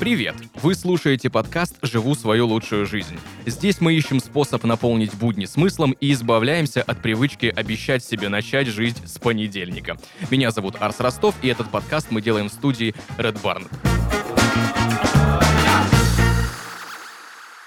[0.00, 0.34] Привет!
[0.62, 3.18] Вы слушаете подкаст «Живу свою лучшую жизнь».
[3.46, 9.06] Здесь мы ищем способ наполнить будни смыслом и избавляемся от привычки обещать себе начать жизнь
[9.06, 9.96] с понедельника.
[10.30, 13.66] Меня зовут Арс Ростов, и этот подкаст мы делаем в студии Red Barn.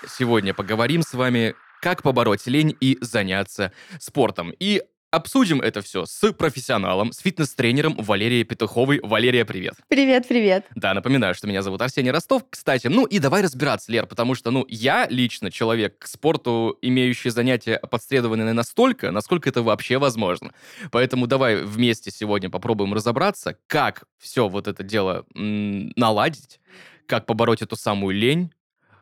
[0.07, 4.53] Сегодня поговорим с вами, как побороть лень и заняться спортом.
[4.59, 8.99] И Обсудим это все с профессионалом, с фитнес-тренером Валерией Петуховой.
[9.01, 9.75] Валерия, привет.
[9.87, 10.65] Привет, привет.
[10.75, 12.87] Да, напоминаю, что меня зовут Арсений Ростов, кстати.
[12.87, 17.79] Ну и давай разбираться, Лер, потому что, ну, я лично человек к спорту, имеющий занятия
[17.79, 20.51] подсредованные настолько, насколько это вообще возможно.
[20.91, 26.59] Поэтому давай вместе сегодня попробуем разобраться, как все вот это дело м- наладить,
[27.05, 28.51] как побороть эту самую лень,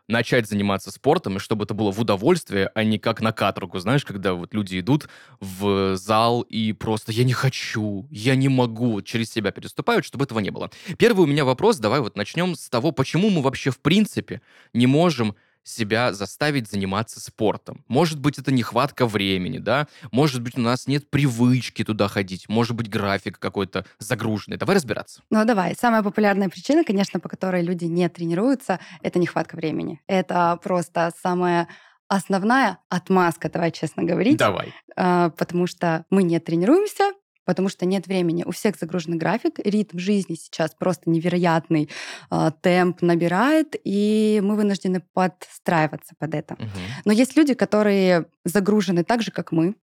[0.07, 4.05] начать заниматься спортом, и чтобы это было в удовольствие, а не как на каторгу, знаешь,
[4.05, 5.09] когда вот люди идут
[5.39, 10.39] в зал и просто «я не хочу, я не могу», через себя переступают, чтобы этого
[10.39, 10.69] не было.
[10.97, 14.41] Первый у меня вопрос, давай вот начнем с того, почему мы вообще в принципе
[14.73, 15.35] не можем
[15.65, 17.83] себя заставить заниматься спортом.
[17.87, 19.87] Может быть, это нехватка времени, да?
[20.11, 22.47] Может быть, у нас нет привычки туда ходить.
[22.47, 24.57] Может быть, график какой-то загруженный.
[24.57, 25.21] Давай разбираться.
[25.29, 25.75] Ну, давай.
[25.75, 29.99] Самая популярная причина, конечно, по которой люди не тренируются, это нехватка времени.
[30.07, 31.67] Это просто самая
[32.07, 34.37] основная отмазка, давай честно говорить.
[34.37, 34.73] Давай.
[34.95, 37.11] А, потому что мы не тренируемся,
[37.45, 38.43] потому что нет времени.
[38.45, 41.89] У всех загруженный график, ритм жизни сейчас просто невероятный,
[42.31, 46.55] э, темп набирает, и мы вынуждены подстраиваться под это.
[46.55, 46.69] Угу.
[47.05, 49.75] Но есть люди, которые загружены так же, как мы.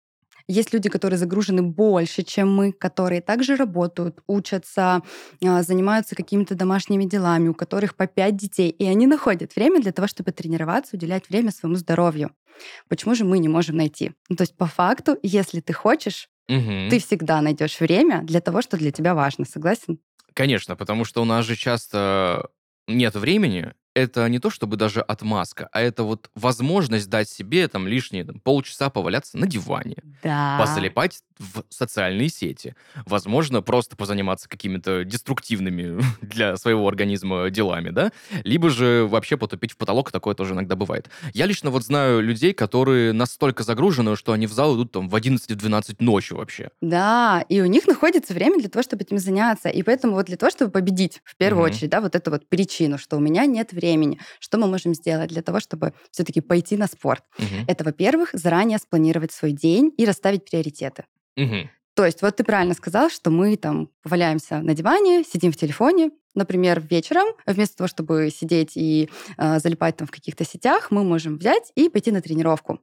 [0.47, 5.01] Есть люди, которые загружены больше, чем мы, которые также работают, учатся,
[5.41, 9.93] э, занимаются какими-то домашними делами, у которых по пять детей, и они находят время для
[9.93, 12.31] того, чтобы тренироваться, уделять время своему здоровью.
[12.89, 14.11] Почему же мы не можем найти?
[14.29, 16.89] Ну, то есть по факту, если ты хочешь, Угу.
[16.89, 19.99] Ты всегда найдешь время для того, что для тебя важно, согласен?
[20.33, 22.49] Конечно, потому что у нас же часто
[22.87, 27.87] нет времени, это не то чтобы даже отмазка, а это вот возможность дать себе там
[27.87, 30.57] лишние там, полчаса поваляться на диване, да.
[30.59, 38.11] позалипать в социальные сети, возможно, просто позаниматься какими-то деструктивными для своего организма делами, да,
[38.43, 41.09] либо же вообще потупить в потолок, такое тоже иногда бывает.
[41.33, 45.15] Я лично вот знаю людей, которые настолько загружены, что они в зал идут там в
[45.15, 46.69] 11-12 ночи вообще.
[46.81, 50.37] Да, и у них находится время для того, чтобы этим заняться, и поэтому вот для
[50.37, 51.71] того, чтобы победить, в первую mm-hmm.
[51.71, 54.19] очередь, да, вот эту вот причину, что у меня нет времени, времени.
[54.39, 57.23] Что мы можем сделать для того, чтобы все-таки пойти на спорт?
[57.37, 57.65] Угу.
[57.67, 61.05] Это, во-первых, заранее спланировать свой день и расставить приоритеты.
[61.37, 61.69] Угу.
[61.95, 66.09] То есть вот ты правильно сказал, что мы там валяемся на диване, сидим в телефоне,
[66.33, 71.37] например, вечером, вместо того, чтобы сидеть и э, залипать там в каких-то сетях, мы можем
[71.37, 72.79] взять и пойти на тренировку.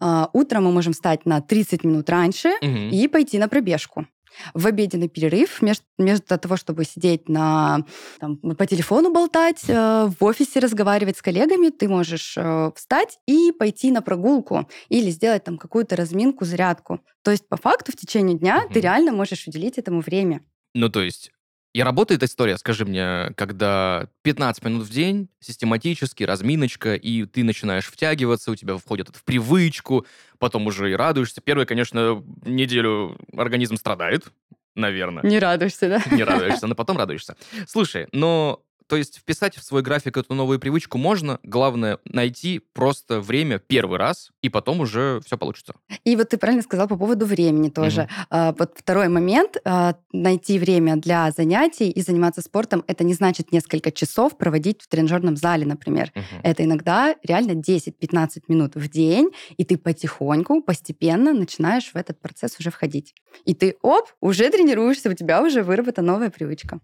[0.00, 2.90] Э, утром мы можем встать на 30 минут раньше угу.
[2.92, 4.06] и пойти на пробежку
[4.54, 7.84] в обеденный перерыв, между, между того, чтобы сидеть на,
[8.18, 13.52] там, по телефону болтать, э, в офисе разговаривать с коллегами, ты можешь э, встать и
[13.52, 17.00] пойти на прогулку или сделать там какую-то разминку, зарядку.
[17.22, 18.74] То есть по факту в течение дня угу.
[18.74, 20.44] ты реально можешь уделить этому время.
[20.74, 21.32] Ну, то есть
[21.72, 27.86] и работает история, скажи мне, когда 15 минут в день, систематически, разминочка, и ты начинаешь
[27.86, 30.06] втягиваться, у тебя входит это в привычку,
[30.38, 31.40] потом уже и радуешься.
[31.40, 34.26] Первую, конечно, неделю организм страдает,
[34.74, 35.22] наверное.
[35.22, 36.02] Не радуешься, да?
[36.14, 37.36] Не радуешься, но потом радуешься.
[37.68, 43.20] Слушай, но то есть вписать в свой график эту новую привычку можно, главное найти просто
[43.20, 45.76] время первый раз, и потом уже все получится.
[46.02, 48.08] И вот ты правильно сказал по поводу времени тоже.
[48.30, 48.56] Угу.
[48.58, 53.92] Вот второй момент, а, найти время для занятий и заниматься спортом, это не значит несколько
[53.92, 56.10] часов проводить в тренажерном зале, например.
[56.16, 56.40] Угу.
[56.42, 62.56] Это иногда реально 10-15 минут в день, и ты потихоньку, постепенно начинаешь в этот процесс
[62.58, 63.14] уже входить.
[63.44, 66.80] И ты, оп, уже тренируешься, у тебя уже выработана новая привычка.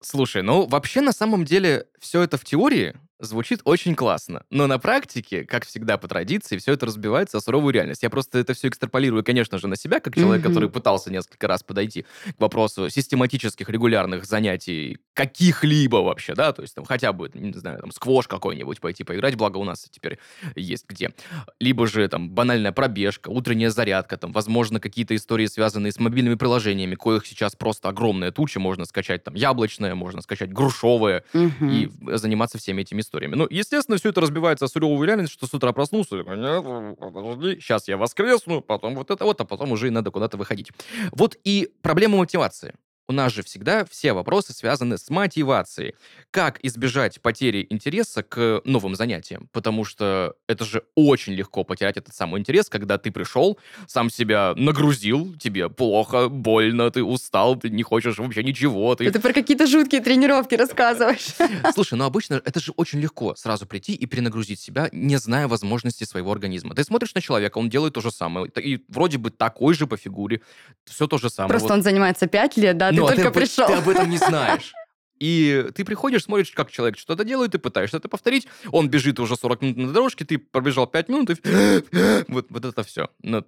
[0.00, 4.78] Слушай, ну вообще на самом деле все это в теории Звучит очень классно, но на
[4.78, 8.02] практике, как всегда по традиции, все это разбивается о суровую реальность.
[8.02, 10.48] Я просто это все экстраполирую, конечно же, на себя, как человек, mm-hmm.
[10.48, 12.04] который пытался несколько раз подойти
[12.36, 17.78] к вопросу систематических регулярных занятий каких-либо вообще, да, то есть там хотя бы, не знаю,
[17.80, 20.18] там сквош какой-нибудь пойти поиграть, благо у нас теперь
[20.54, 21.14] есть где.
[21.58, 26.96] Либо же там банальная пробежка, утренняя зарядка, там, возможно, какие-то истории, связанные с мобильными приложениями,
[26.96, 31.70] коих сейчас просто огромная туча, можно скачать там яблочное, можно скачать грушовое mm-hmm.
[31.70, 33.36] и заниматься всеми этими историями.
[33.36, 37.96] Ну, естественно, все это разбивается о суровую реальность, что с утра проснулся, подожди, сейчас я
[37.96, 40.72] воскресну, потом вот это вот, а потом уже и надо куда-то выходить.
[41.12, 42.74] Вот и проблема мотивации.
[43.08, 45.94] У нас же всегда все вопросы связаны с мотивацией.
[46.30, 49.48] Как избежать потери интереса к новым занятиям?
[49.52, 54.54] Потому что это же очень легко потерять этот самый интерес, когда ты пришел, сам себя
[54.56, 58.94] нагрузил, тебе плохо, больно, ты устал, ты не хочешь вообще ничего.
[58.96, 59.06] Ты...
[59.06, 61.34] Это про какие-то жуткие тренировки рассказываешь.
[61.74, 66.04] Слушай, ну обычно это же очень легко сразу прийти и перенагрузить себя, не зная возможностей
[66.04, 66.74] своего организма.
[66.74, 69.96] Ты смотришь на человека, он делает то же самое, и вроде бы такой же по
[69.96, 70.40] фигуре,
[70.84, 71.50] все то же самое.
[71.50, 71.74] Просто вот.
[71.74, 73.66] он занимается пять лет, да, ты Но только ты, пришел.
[73.66, 74.72] Ты об этом не знаешь.
[75.18, 79.36] И ты приходишь, смотришь, как человек что-то делает, ты пытаешься это повторить, он бежит уже
[79.36, 81.36] 40 минут на дорожке, ты пробежал 5 минут, и
[82.28, 83.08] вот, вот это все.
[83.22, 83.42] Ну,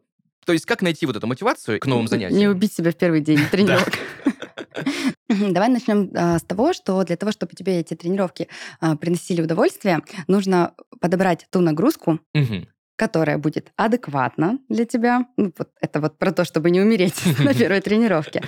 [0.46, 2.38] то есть как найти вот эту мотивацию к новым занятиям?
[2.38, 3.92] Не убить себя в первый день тренировок.
[5.28, 8.48] Давай начнем а, с того, что для того, чтобы тебе эти тренировки
[8.80, 12.66] а, приносили удовольствие, нужно подобрать ту нагрузку, угу
[12.98, 15.26] которая будет адекватна для тебя.
[15.36, 18.42] Ну, вот это вот про то, чтобы не умереть на первой тренировке.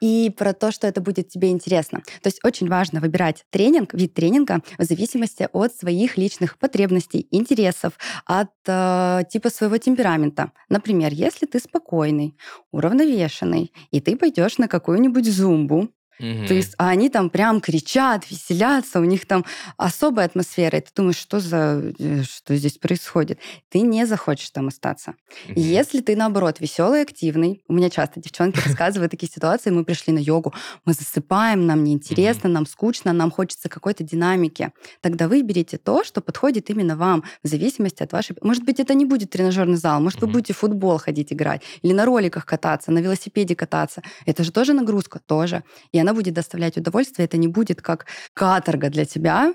[0.00, 2.02] И про то, что это будет тебе интересно.
[2.22, 7.94] То есть очень важно выбирать тренинг, вид тренинга в зависимости от своих личных потребностей, интересов,
[8.26, 10.52] от э, типа своего темперамента.
[10.68, 12.36] Например, если ты спокойный,
[12.72, 15.88] уравновешенный, и ты пойдешь на какую-нибудь зумбу,
[16.20, 16.46] Угу.
[16.46, 19.44] То есть, а они там прям кричат, веселятся, у них там
[19.76, 20.78] особая атмосфера.
[20.78, 23.38] И ты думаешь, что за э, что здесь происходит?
[23.68, 25.14] Ты не захочешь там остаться.
[25.48, 25.60] Угу.
[25.60, 30.18] Если ты, наоборот, веселый, активный, у меня часто девчонки рассказывают такие ситуации, мы пришли на
[30.18, 32.54] йогу, мы засыпаем, нам неинтересно, угу.
[32.54, 34.70] нам скучно, нам хочется какой-то динамики.
[35.00, 38.36] Тогда выберите то, что подходит именно вам, в зависимости от вашей...
[38.40, 40.26] Может быть, это не будет тренажерный зал, может, угу.
[40.26, 44.02] вы будете в футбол ходить играть, или на роликах кататься, на велосипеде кататься.
[44.26, 45.64] Это же тоже нагрузка, тоже.
[45.90, 49.54] И она будет доставлять удовольствие, это не будет как каторга для тебя,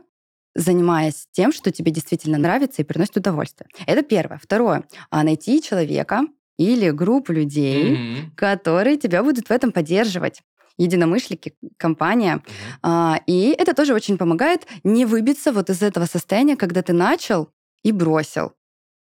[0.56, 3.70] занимаясь тем, что тебе действительно нравится и приносит удовольствие.
[3.86, 4.40] Это первое.
[4.42, 4.84] Второе.
[5.10, 6.22] А найти человека
[6.58, 8.36] или группу людей, mm-hmm.
[8.36, 10.42] которые тебя будут в этом поддерживать
[10.78, 12.38] единомышленники, компания.
[12.38, 12.80] Uh-huh.
[12.84, 17.50] А, и это тоже очень помогает не выбиться вот из этого состояния, когда ты начал
[17.84, 18.54] и бросил.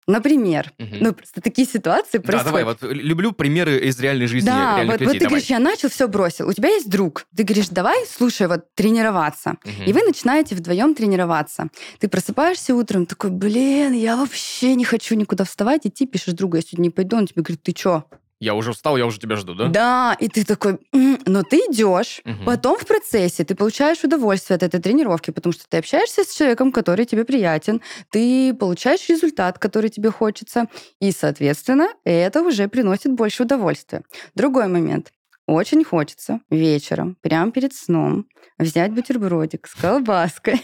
[0.06, 0.96] Например, угу.
[1.00, 2.44] ну просто такие ситуации происходят.
[2.44, 4.46] Да, давай, вот люблю примеры из реальной жизни.
[4.46, 5.28] Да, вот, людей, вот ты давай.
[5.28, 6.48] говоришь, я начал, все бросил.
[6.48, 7.26] У тебя есть друг.
[7.34, 9.56] Ты говоришь, давай, слушай, вот тренироваться.
[9.64, 9.84] Угу.
[9.86, 11.68] И вы начинаете вдвоем тренироваться.
[12.00, 15.86] Ты просыпаешься утром, такой, блин, я вообще не хочу никуда вставать.
[15.86, 17.16] И ты пишешь другу, я сегодня не пойду.
[17.16, 18.04] Он тебе говорит, ты что?
[18.40, 19.68] Я уже встал, я уже тебя жду, да?
[19.68, 22.44] Да, и ты такой, но ты идешь, угу.
[22.44, 26.72] потом в процессе ты получаешь удовольствие от этой тренировки, потому что ты общаешься с человеком,
[26.72, 30.66] который тебе приятен, ты получаешь результат, который тебе хочется,
[31.00, 34.02] и, соответственно, это уже приносит больше удовольствия.
[34.34, 35.12] Другой момент.
[35.46, 38.26] Очень хочется вечером, прямо перед сном,
[38.58, 40.62] взять бутербродик с колбаской.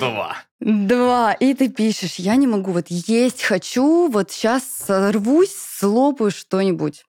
[0.00, 0.36] Два.
[0.60, 1.32] Два.
[1.32, 7.04] И ты пишешь, я не могу, вот есть хочу, вот сейчас сорвусь, слопаю что-нибудь.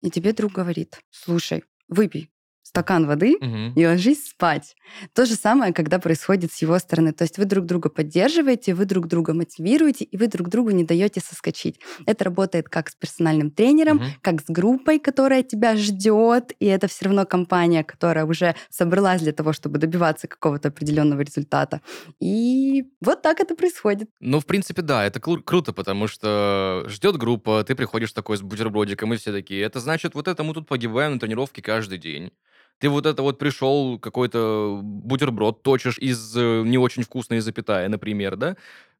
[0.00, 2.31] И тебе друг говорит, слушай, выпей
[2.72, 3.72] стакан воды угу.
[3.76, 4.74] и ложись спать.
[5.14, 7.12] То же самое, когда происходит с его стороны.
[7.12, 10.84] То есть вы друг друга поддерживаете, вы друг друга мотивируете, и вы друг другу не
[10.84, 11.78] даете соскочить.
[12.06, 14.06] Это работает как с персональным тренером, угу.
[14.22, 19.32] как с группой, которая тебя ждет, и это все равно компания, которая уже собралась для
[19.32, 21.82] того, чтобы добиваться какого-то определенного результата.
[22.20, 24.08] И вот так это происходит.
[24.20, 28.40] Ну, в принципе, да, это кру- круто, потому что ждет группа, ты приходишь такой с
[28.40, 32.30] бутербродиком, и все такие, это значит, вот это мы тут погибаем на тренировке каждый день.
[32.78, 38.36] Ты вот это вот пришел, какой-то бутерброд точишь из э, не очень вкусной запятая, например,
[38.36, 38.56] да?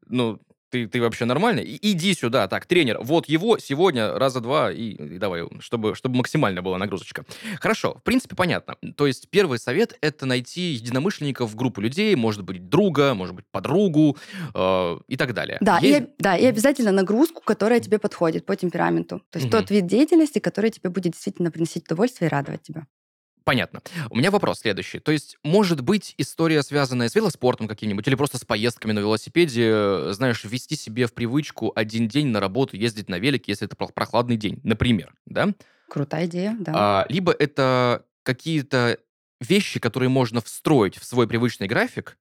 [0.07, 0.41] Ну,
[0.73, 1.63] ты, ты вообще нормальный?
[1.63, 6.17] И, иди сюда, так, тренер, вот его сегодня раза два и, и давай, чтобы, чтобы
[6.17, 7.25] максимально была нагрузочка.
[7.61, 8.77] Хорошо, в принципе, понятно.
[8.97, 14.17] То есть первый совет— это найти единомышленников группу людей, может быть, друга, может быть, подругу
[14.55, 15.59] э, и так далее.
[15.61, 16.01] Да, есть...
[16.01, 19.23] и, да, и обязательно нагрузку, которая тебе подходит по темпераменту.
[19.31, 19.59] То есть угу.
[19.59, 22.87] тот вид деятельности, который тебе будет действительно приносить удовольствие и радовать тебя.
[23.45, 23.81] Понятно.
[24.11, 24.99] У меня вопрос следующий.
[24.99, 30.13] То есть, может быть, история, связанная с велоспортом каким-нибудь, или просто с поездками на велосипеде,
[30.13, 34.37] знаешь, ввести себе в привычку один день на работу ездить на велике, если это прохладный
[34.37, 35.49] день, например, да?
[35.89, 36.73] Крутая идея, да.
[36.75, 38.99] А, либо это какие-то
[39.41, 42.17] вещи, которые можно встроить в свой привычный график,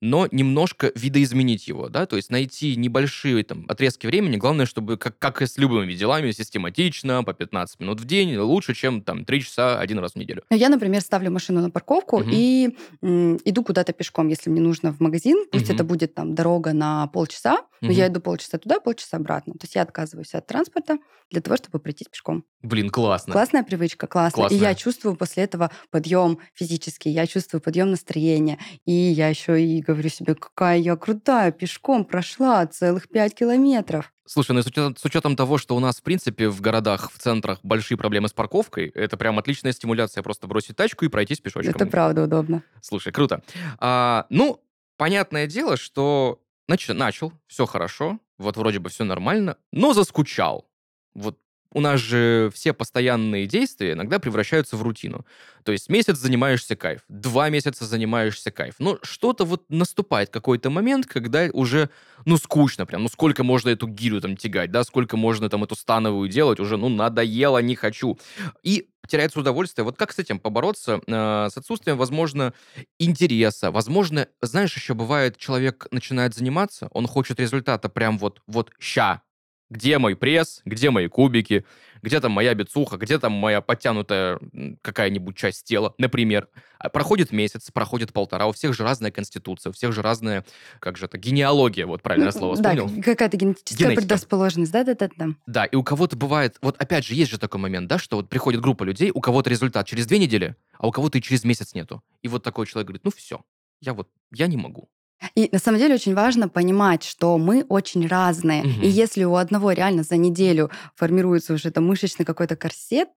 [0.00, 5.18] но немножко видоизменить его, да, то есть найти небольшие там отрезки времени, главное, чтобы, как,
[5.18, 9.42] как и с любыми делами, систематично, по 15 минут в день, лучше, чем там 3
[9.42, 10.42] часа один раз в неделю.
[10.50, 12.30] Ну, я, например, ставлю машину на парковку угу.
[12.30, 15.74] и м, иду куда-то пешком, если мне нужно в магазин, пусть угу.
[15.74, 17.96] это будет там дорога на полчаса, но угу.
[17.96, 19.54] я иду полчаса туда, полчаса обратно.
[19.54, 20.98] То есть я отказываюсь от транспорта
[21.30, 22.44] для того, чтобы пройти пешком.
[22.62, 23.32] Блин, классно.
[23.32, 24.42] Классная привычка, классно.
[24.42, 24.58] Классная.
[24.58, 28.58] И я чувствую после этого подъем физический, я чувствую подъем настроения.
[28.84, 34.12] И я еще и говорю себе, какая я крутая, пешком прошла целых пять километров.
[34.26, 37.18] Слушай, ну с учетом, с учетом того, что у нас, в принципе, в городах, в
[37.18, 41.74] центрах большие проблемы с парковкой, это прям отличная стимуляция просто бросить тачку и пройтись пешочком.
[41.74, 42.62] Это правда удобно.
[42.82, 43.42] Слушай, круто.
[43.78, 44.60] А, ну,
[44.96, 50.68] понятное дело, что значит, начал, все хорошо, вот вроде бы все нормально, но заскучал.
[51.14, 51.38] Вот
[51.72, 55.24] у нас же все постоянные действия иногда превращаются в рутину.
[55.64, 58.76] То есть месяц занимаешься кайф, два месяца занимаешься кайф.
[58.78, 61.90] Но что-то вот наступает какой-то момент, когда уже,
[62.24, 63.02] ну, скучно прям.
[63.02, 66.76] Ну, сколько можно эту гирю там тягать, да, сколько можно там эту становую делать, уже,
[66.76, 68.18] ну, надоело, не хочу.
[68.62, 69.84] И теряется удовольствие.
[69.84, 71.00] Вот как с этим побороться?
[71.06, 72.52] Э, с отсутствием, возможно,
[72.98, 73.70] интереса.
[73.70, 79.22] Возможно, знаешь, еще бывает, человек начинает заниматься, он хочет результата прям вот, вот ща,
[79.70, 81.64] где мой пресс, где мои кубики,
[82.02, 84.38] где там моя бицуха, где там моя подтянутая
[84.82, 86.48] какая-нибудь часть тела, например.
[86.78, 90.44] А проходит месяц, проходит полтора, у всех же разная конституция, у всех же разная,
[90.78, 92.88] как же это, генеалогия, вот правильное ну, слово вспомнил.
[92.88, 94.02] Да, какая-то генетическая Генетика.
[94.02, 95.28] предрасположенность, да-да-да.
[95.46, 98.28] Да, и у кого-то бывает, вот опять же, есть же такой момент, да, что вот
[98.28, 101.74] приходит группа людей, у кого-то результат через две недели, а у кого-то и через месяц
[101.74, 102.02] нету.
[102.22, 103.40] И вот такой человек говорит, ну все,
[103.80, 104.88] я вот, я не могу.
[105.34, 108.62] И на самом деле очень важно понимать, что мы очень разные.
[108.62, 108.82] Угу.
[108.82, 113.08] И если у одного реально за неделю формируется уже там мышечный какой-то корсет,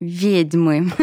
[0.00, 0.90] ведьмы.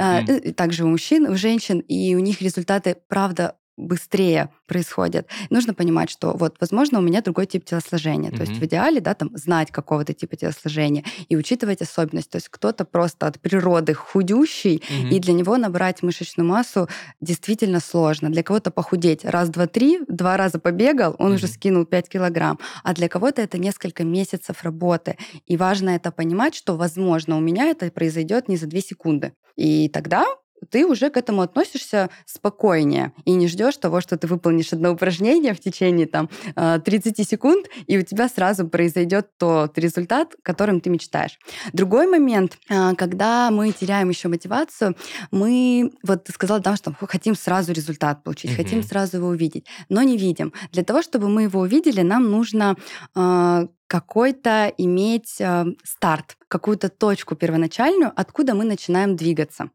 [0.00, 0.22] А,
[0.56, 5.26] также у мужчин, у женщин, и у них результаты, правда, быстрее происходят.
[5.50, 8.30] Нужно понимать, что вот, возможно, у меня другой тип телосложения.
[8.30, 8.36] Mm-hmm.
[8.36, 12.30] То есть в идеале, да, там, знать какого-то типа телосложения и учитывать особенность.
[12.30, 15.08] То есть кто-то просто от природы худющий, mm-hmm.
[15.10, 16.88] и для него набрать мышечную массу
[17.20, 18.30] действительно сложно.
[18.30, 21.34] Для кого-то похудеть раз, два, три, два раза побегал, он mm-hmm.
[21.34, 22.58] уже скинул 5 килограмм.
[22.84, 25.16] А для кого-то это несколько месяцев работы.
[25.46, 29.32] И важно это понимать, что, возможно, у меня это произойдет не за две секунды.
[29.56, 30.24] И тогда
[30.72, 35.52] ты уже к этому относишься спокойнее и не ждешь того, что ты выполнишь одно упражнение
[35.52, 40.88] в течение там 30 э, секунд, и у тебя сразу произойдет тот результат, которым ты
[40.88, 41.38] мечтаешь.
[41.74, 44.96] Другой момент, э, когда мы теряем еще мотивацию,
[45.30, 48.56] мы, вот ты сказала, да, что хотим сразу результат получить, mm-hmm.
[48.56, 50.54] хотим сразу его увидеть, но не видим.
[50.72, 52.76] Для того, чтобы мы его увидели, нам нужно
[53.14, 59.68] э, какой-то иметь э, старт, какую-то точку первоначальную, откуда мы начинаем двигаться.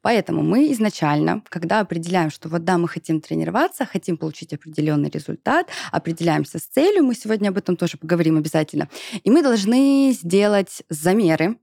[0.00, 5.66] Поэтому мы изначально, когда определяем, что вот да, мы хотим тренироваться, хотим получить определенный результат,
[5.90, 8.88] определяемся с целью, мы сегодня об этом тоже поговорим обязательно,
[9.24, 11.56] и мы должны сделать замеры,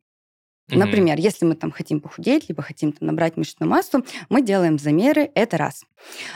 [0.72, 0.78] Mm-hmm.
[0.78, 5.30] Например, если мы там хотим похудеть, либо хотим там, набрать мышечную массу, мы делаем замеры,
[5.36, 5.84] это раз.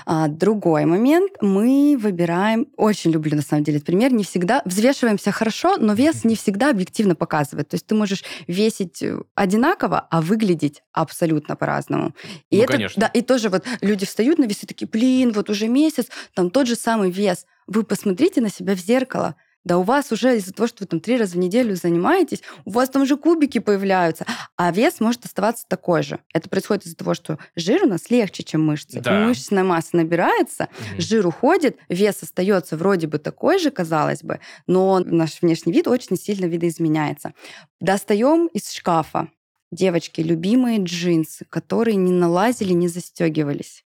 [0.06, 5.32] А, другой момент, мы выбираем, очень люблю на самом деле этот пример, не всегда взвешиваемся
[5.32, 7.70] хорошо, но вес не всегда объективно показывает.
[7.70, 12.14] То есть ты можешь весить э, одинаково, а выглядеть абсолютно по-разному.
[12.50, 13.02] И ну, это, конечно.
[13.02, 16.68] Да, и тоже вот люди встают на весы такие, блин, вот уже месяц, там тот
[16.68, 17.46] же самый вес.
[17.68, 21.00] Вы посмотрите на себя в зеркало, да у вас уже из-за того, что вы там
[21.00, 25.66] три раза в неделю занимаетесь, у вас там же кубики появляются, а вес может оставаться
[25.68, 26.20] такой же.
[26.34, 29.02] Это происходит из-за того, что жир у нас легче, чем мышцы.
[29.02, 29.26] Да.
[29.26, 31.02] Мышечная масса набирается, угу.
[31.02, 36.16] жир уходит, вес остается вроде бы такой же, казалось бы, но наш внешний вид очень
[36.16, 37.34] сильно видоизменяется.
[37.82, 39.30] Достаем из шкафа
[39.72, 43.84] девочки любимые джинсы, которые не налазили, не застегивались.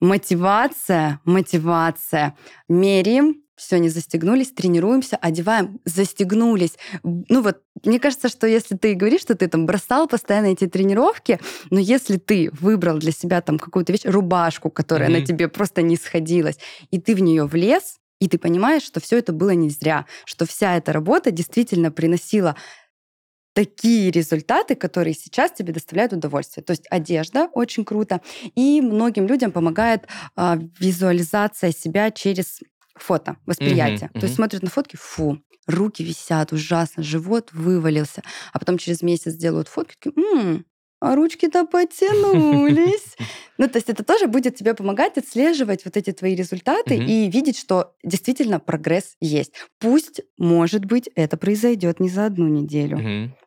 [0.00, 2.36] Мотивация, мотивация.
[2.68, 6.78] Меряем, все, не застегнулись, тренируемся, одеваем, застегнулись.
[7.02, 11.38] Ну вот, мне кажется, что если ты говоришь, что ты там бросал постоянно эти тренировки,
[11.70, 15.20] но если ты выбрал для себя там какую-то вещь, рубашку, которая mm-hmm.
[15.20, 16.58] на тебе просто не сходилась,
[16.90, 20.46] и ты в нее влез, и ты понимаешь, что все это было не зря, что
[20.46, 22.56] вся эта работа действительно приносила
[23.54, 26.62] такие результаты, которые сейчас тебе доставляют удовольствие.
[26.62, 28.20] То есть одежда очень круто.
[28.54, 32.60] И многим людям помогает э, визуализация себя через
[33.02, 34.10] фото, восприятие.
[34.12, 38.22] Mm-hmm, То есть смотрят на фотки, фу, руки висят ужасно, живот вывалился.
[38.52, 40.64] А потом через месяц делают фотки, такие, м-м,
[41.00, 43.16] а ручки-то потянулись.
[43.60, 47.58] Ну, то есть это тоже будет тебе помогать отслеживать вот эти твои результаты и видеть,
[47.58, 49.52] что действительно прогресс есть.
[49.80, 52.98] Пусть, может быть, это произойдет не за одну неделю,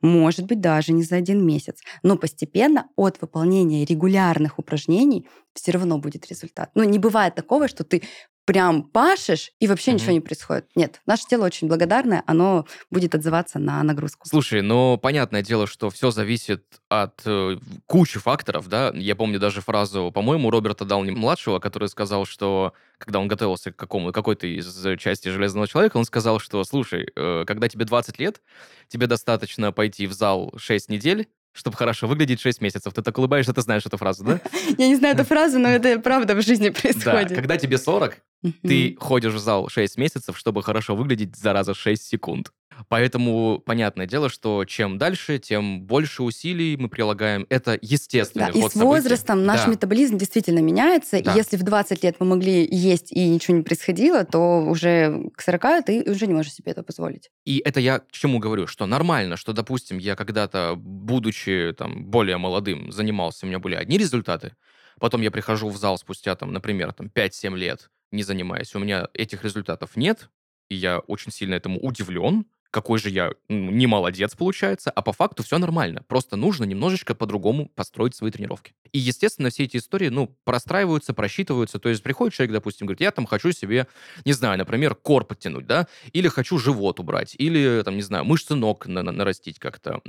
[0.01, 5.97] может быть, даже не за один месяц, но постепенно от выполнения регулярных упражнений все равно
[5.97, 6.71] будет результат.
[6.75, 8.01] Ну, не бывает такого, что ты
[8.45, 9.93] прям пашешь, и вообще mm-hmm.
[9.93, 10.67] ничего не происходит.
[10.75, 14.27] Нет, наше тело очень благодарное, оно будет отзываться на нагрузку.
[14.27, 18.91] Слушай, ну, понятное дело, что все зависит от э, кучи факторов, да.
[18.95, 24.11] Я помню даже фразу, по-моему, Роберта Дауни-младшего, который сказал, что когда он готовился к какому
[24.11, 28.41] какой-то из части Железного Человека, он сказал, что, слушай, э, когда тебе 20 лет,
[28.87, 32.93] тебе достаточно пойти в зал 6 недель, чтобы хорошо выглядеть 6 месяцев.
[32.93, 34.39] Ты так улыбаешься, ты знаешь эту фразу, да?
[34.77, 37.29] Я не знаю эту фразу, но это правда в жизни происходит.
[37.29, 38.17] Да, когда тебе 40,
[38.61, 42.51] ты ходишь в зал 6 месяцев, чтобы хорошо выглядеть за раза 6 секунд.
[42.87, 47.45] Поэтому понятное дело, что чем дальше, тем больше усилий мы прилагаем.
[47.49, 49.47] Это естественный да, И с возрастом событий.
[49.47, 49.71] наш да.
[49.71, 51.21] метаболизм действительно меняется.
[51.21, 51.33] Да.
[51.33, 55.41] И если в 20 лет мы могли есть и ничего не происходило, то уже к
[55.41, 57.29] 40 ты уже не можешь себе это позволить.
[57.45, 62.37] И это я к чему говорю, что нормально, что, допустим, я когда-то, будучи там более
[62.37, 64.55] молодым, занимался, у меня были одни результаты,
[64.99, 69.07] потом я прихожу в зал спустя, там, например, там, 5-7 лет, не занимаясь, у меня
[69.13, 70.29] этих результатов нет,
[70.69, 75.13] и я очень сильно этому удивлен, какой же я ну, не молодец, получается, а по
[75.13, 76.03] факту все нормально.
[76.07, 78.73] Просто нужно немножечко по-другому построить свои тренировки.
[78.91, 81.79] И, естественно, все эти истории, ну, простраиваются, просчитываются.
[81.79, 83.87] То есть приходит человек, допустим, говорит, я там хочу себе,
[84.25, 88.55] не знаю, например, кор подтянуть, да, или хочу живот убрать, или, там, не знаю, мышцы
[88.55, 90.01] ног на на нарастить как-то.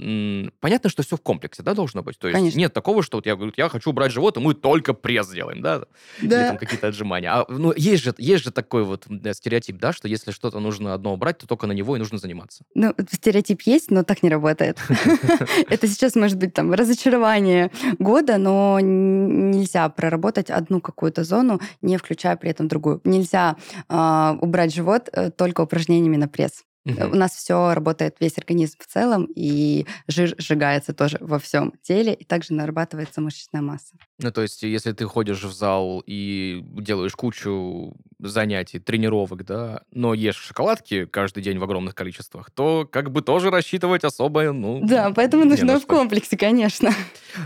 [0.60, 2.18] Понятно, что все в комплексе, да, должно быть?
[2.18, 2.58] То есть Конечно.
[2.58, 5.60] нет такого, что вот я говорю, я хочу убрать живот, и мы только пресс делаем,
[5.60, 5.84] да,
[6.20, 7.32] или там какие-то отжимания.
[7.32, 10.94] А, ну, есть же, есть же такой вот да, стереотип, да, что если что-то нужно
[10.94, 12.51] одно убрать, то только на него и нужно заниматься.
[12.74, 14.78] Ну, стереотип есть, но так не работает.
[15.68, 22.36] Это сейчас может быть там разочарование года, но нельзя проработать одну какую-то зону, не включая
[22.36, 23.00] при этом другую.
[23.04, 23.56] Нельзя
[23.88, 26.64] а, убрать живот э, только упражнениями на пресс.
[26.84, 27.12] Мгм.
[27.12, 32.12] У нас все работает, весь организм в целом, и жир сжигается тоже во всем теле,
[32.12, 33.94] и также нарабатывается мышечная масса.
[34.18, 40.14] Ну, то есть, если ты ходишь в зал и делаешь кучу занятий, тренировок, да, но
[40.14, 44.80] ешь шоколадки каждый день в огромных количествах, то как бы тоже рассчитывать особо, ну...
[44.84, 46.90] Да, поэтому нужно в комплексе, конечно.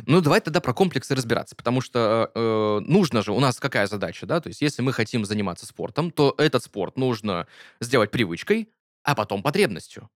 [0.07, 4.26] Ну, давай тогда про комплексы разбираться, потому что э, нужно же, у нас какая задача,
[4.26, 7.47] да, то есть если мы хотим заниматься спортом, то этот спорт нужно
[7.81, 8.69] сделать привычкой,
[9.06, 10.10] а потом потребностью.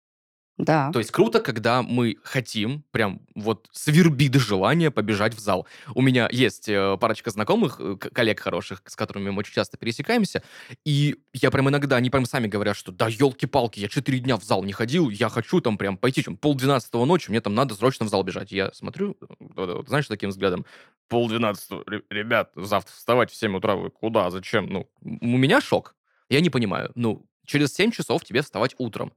[0.58, 0.90] Да.
[0.92, 5.66] То есть круто, когда мы хотим, прям вот свербит желание побежать в зал.
[5.94, 10.42] У меня есть э, парочка знакомых, э, коллег хороших, с которыми мы очень часто пересекаемся,
[10.84, 14.44] и я прям иногда, они прям сами говорят, что да, елки-палки, я четыре дня в
[14.44, 18.04] зал не ходил, я хочу там прям пойти, чем полдвенадцатого ночи, мне там надо срочно
[18.04, 18.52] в зал бежать.
[18.52, 19.16] Я смотрю,
[19.56, 20.66] э, знаешь, таким взглядом,
[21.08, 24.66] полдвенадцатого, ре- ребят, завтра вставать в 7 утра, вы куда, зачем?
[24.66, 25.94] Ну, у меня шок.
[26.28, 26.92] Я не понимаю.
[26.96, 29.12] Ну, через 7 часов тебе вставать утром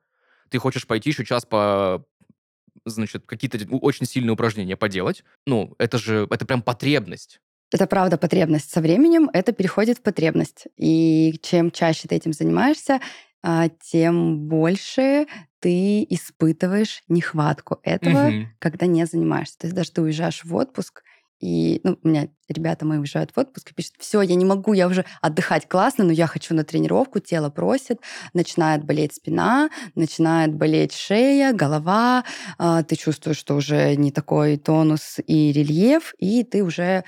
[0.50, 2.06] ты хочешь пойти еще час по
[2.86, 7.40] значит, какие-то очень сильные упражнения поделать, ну, это же, это прям потребность.
[7.72, 8.70] Это правда потребность.
[8.72, 10.68] Со временем это переходит в потребность.
[10.78, 13.00] И чем чаще ты этим занимаешься,
[13.42, 15.28] а, тем больше
[15.60, 18.48] ты испытываешь нехватку этого, Мгм.
[18.60, 19.58] когда не занимаешься.
[19.60, 21.04] То есть даже ты уезжаешь в отпуск,
[21.44, 24.72] и ну, у меня ребята мои уезжают в отпуск и пишут, все, я не могу,
[24.72, 28.00] я уже отдыхать классно, но я хочу на тренировку, тело просит,
[28.34, 32.24] начинает болеть спина, начинает болеть шея, голова,
[32.58, 37.04] а, ты чувствуешь, что уже не такой тонус и рельеф, и ты уже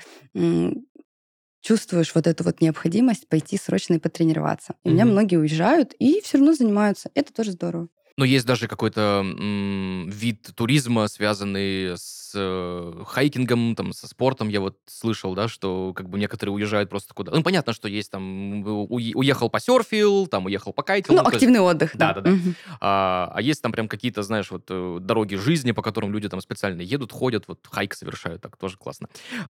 [1.62, 4.74] чувствуешь вот эту вот необходимость пойти срочно и потренироваться.
[4.84, 7.10] И у меня многие уезжают и все равно занимаются.
[7.14, 7.88] Это тоже здорово.
[8.18, 14.48] Но есть даже какой-то м, вид туризма, связанный с э, хайкингом, там, со спортом.
[14.48, 17.32] Я вот слышал, да, что как бы некоторые уезжают просто куда.
[17.32, 21.12] Ну, понятно, что есть там, уе- уехал посерфил, там, уехал покайтил.
[21.14, 22.14] Ну, ну, то есть- активный отдых, да.
[22.14, 22.30] Да-да-да.
[22.30, 22.54] Мгм.
[22.80, 26.40] А, а есть там прям какие-то, знаешь, вот э, дороги жизни, по которым люди там
[26.40, 29.08] специально едут, ходят, вот хайк совершают, так тоже классно.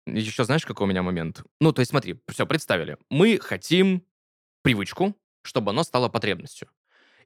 [0.07, 1.45] Еще знаешь, какой у меня момент?
[1.61, 2.97] Ну, то есть смотри, все, представили.
[3.09, 4.03] Мы хотим
[4.63, 6.69] привычку, чтобы оно стало потребностью.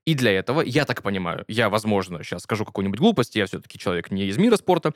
[0.04, 4.10] И для этого, я так понимаю, я, возможно, сейчас скажу какую-нибудь глупость, я все-таки человек
[4.10, 4.94] не из мира спорта,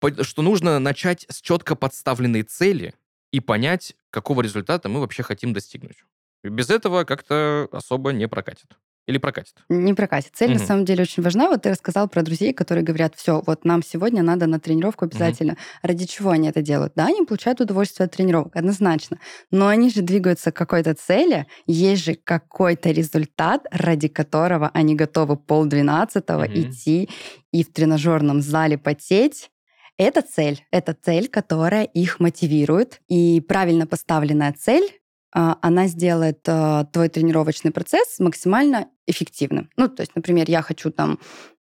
[0.00, 2.94] по- что нужно начать с четко подставленной цели
[3.30, 6.04] и понять, какого результата мы вообще хотим достигнуть.
[6.42, 8.76] Без этого как-то особо не прокатит.
[9.06, 9.64] Или прокатит.
[9.68, 10.32] Не прокатит.
[10.34, 10.58] Цель на Мгм.
[10.58, 11.48] самом деле очень важна.
[11.48, 15.56] Вот ты рассказал про друзей, которые говорят, все, вот нам сегодня надо на тренировку обязательно.
[15.82, 16.92] Ради чего они это делают?
[16.94, 19.18] Да, они получают удовольствие от тренировок, однозначно.
[19.50, 25.36] Но они же двигаются к какой-то цели, есть же какой-то результат, ради которого они готовы
[25.36, 26.52] полдвенадцатого Мгм.
[26.52, 27.08] идти
[27.50, 29.50] и в тренажерном зале потеть.
[29.96, 30.64] Это цель.
[30.70, 33.00] Это цель, которая их мотивирует.
[33.08, 35.00] И правильно поставленная цель
[35.32, 39.70] она сделает а, твой тренировочный процесс максимально эффективным.
[39.76, 41.18] Ну, то есть, например, я хочу там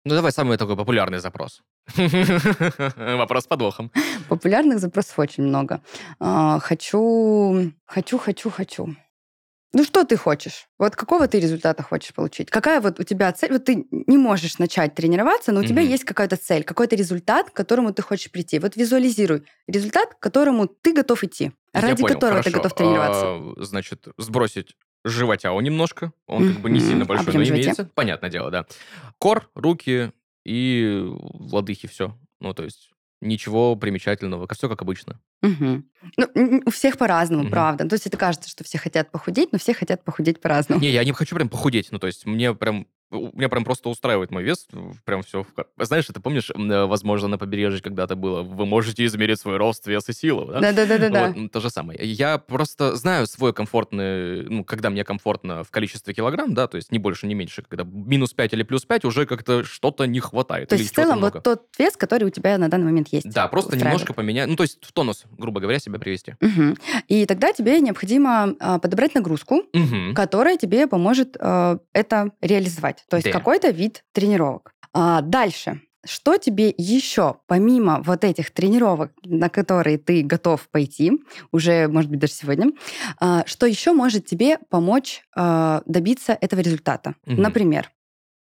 [0.05, 1.63] Ну, давай самый такой популярный запрос.
[2.97, 3.91] Вопрос с подвохом.
[4.29, 5.81] популярных запросов очень много.
[6.19, 8.97] А, хочу, хочу, хочу, хочу.
[9.75, 10.69] Ну, что ты хочешь?
[10.79, 12.49] Вот какого ты результата хочешь получить?
[12.49, 13.53] Какая вот у тебя цель?
[13.53, 15.91] Вот ты не можешь начать тренироваться, но у тебя Мгм.
[15.91, 18.61] есть какая-то цель, какой-то результат, к которому ты хочешь прийти.
[18.61, 22.63] Вот визуализируй результат, к которому ты готов идти, Я ради понял, которого ты хорошо.
[22.63, 23.25] готов тренироваться.
[23.27, 26.13] А, Значит, сбросить животяу немножко.
[26.29, 27.65] Он как бы не сильно большой, почему но животяу?
[27.65, 27.91] имеется.
[27.95, 28.67] Понятное дело, да.
[29.19, 30.13] Кор, руки
[30.47, 32.17] и лодыхи, все.
[32.41, 35.21] Ну, то есть Ничего примечательного, все как обычно.
[35.43, 35.83] Угу.
[36.17, 37.51] Ну, у всех по-разному, угу.
[37.51, 37.89] правда.
[37.89, 40.81] То есть это кажется, что все хотят похудеть, но все хотят похудеть по-разному.
[40.81, 41.89] Не, я не хочу прям похудеть.
[41.91, 44.67] Ну, то есть мне прям меня прям просто устраивает мой вес,
[45.05, 45.47] прям все.
[45.79, 50.09] Знаешь, ты помнишь, э, возможно, на побережье когда-то было, вы можете измерить свой рост, вес
[50.09, 50.73] и силу, да?
[50.73, 51.33] Да-да-да.
[51.37, 51.99] Вот, то же самое.
[52.03, 56.93] Я просто знаю свой комфортный, ну, когда мне комфортно в количестве килограмм, да, то есть
[56.93, 60.69] не больше, не меньше, когда минус 5 или плюс 5 уже как-то что-то не хватает.
[60.69, 63.31] То есть в целом вот тот вес, который у тебя на данный момент есть.
[63.31, 63.95] Да, просто устраивает.
[63.95, 66.35] немножко поменять, ну, то есть в тонус, грубо говоря, себя привести.
[66.41, 66.77] Угу.
[67.09, 70.15] И тогда тебе необходимо а, подобрать нагрузку, угу.
[70.15, 73.04] которая тебе поможет а, это реализовать.
[73.09, 73.33] То есть да.
[73.33, 74.73] какой-то вид тренировок.
[74.93, 75.81] А, дальше.
[76.07, 81.13] Что тебе еще, помимо вот этих тренировок, на которые ты готов пойти,
[81.51, 82.73] уже, может быть, даже сегодня,
[83.19, 87.15] а, что еще может тебе помочь а, добиться этого результата?
[87.27, 87.41] Угу.
[87.41, 87.91] Например,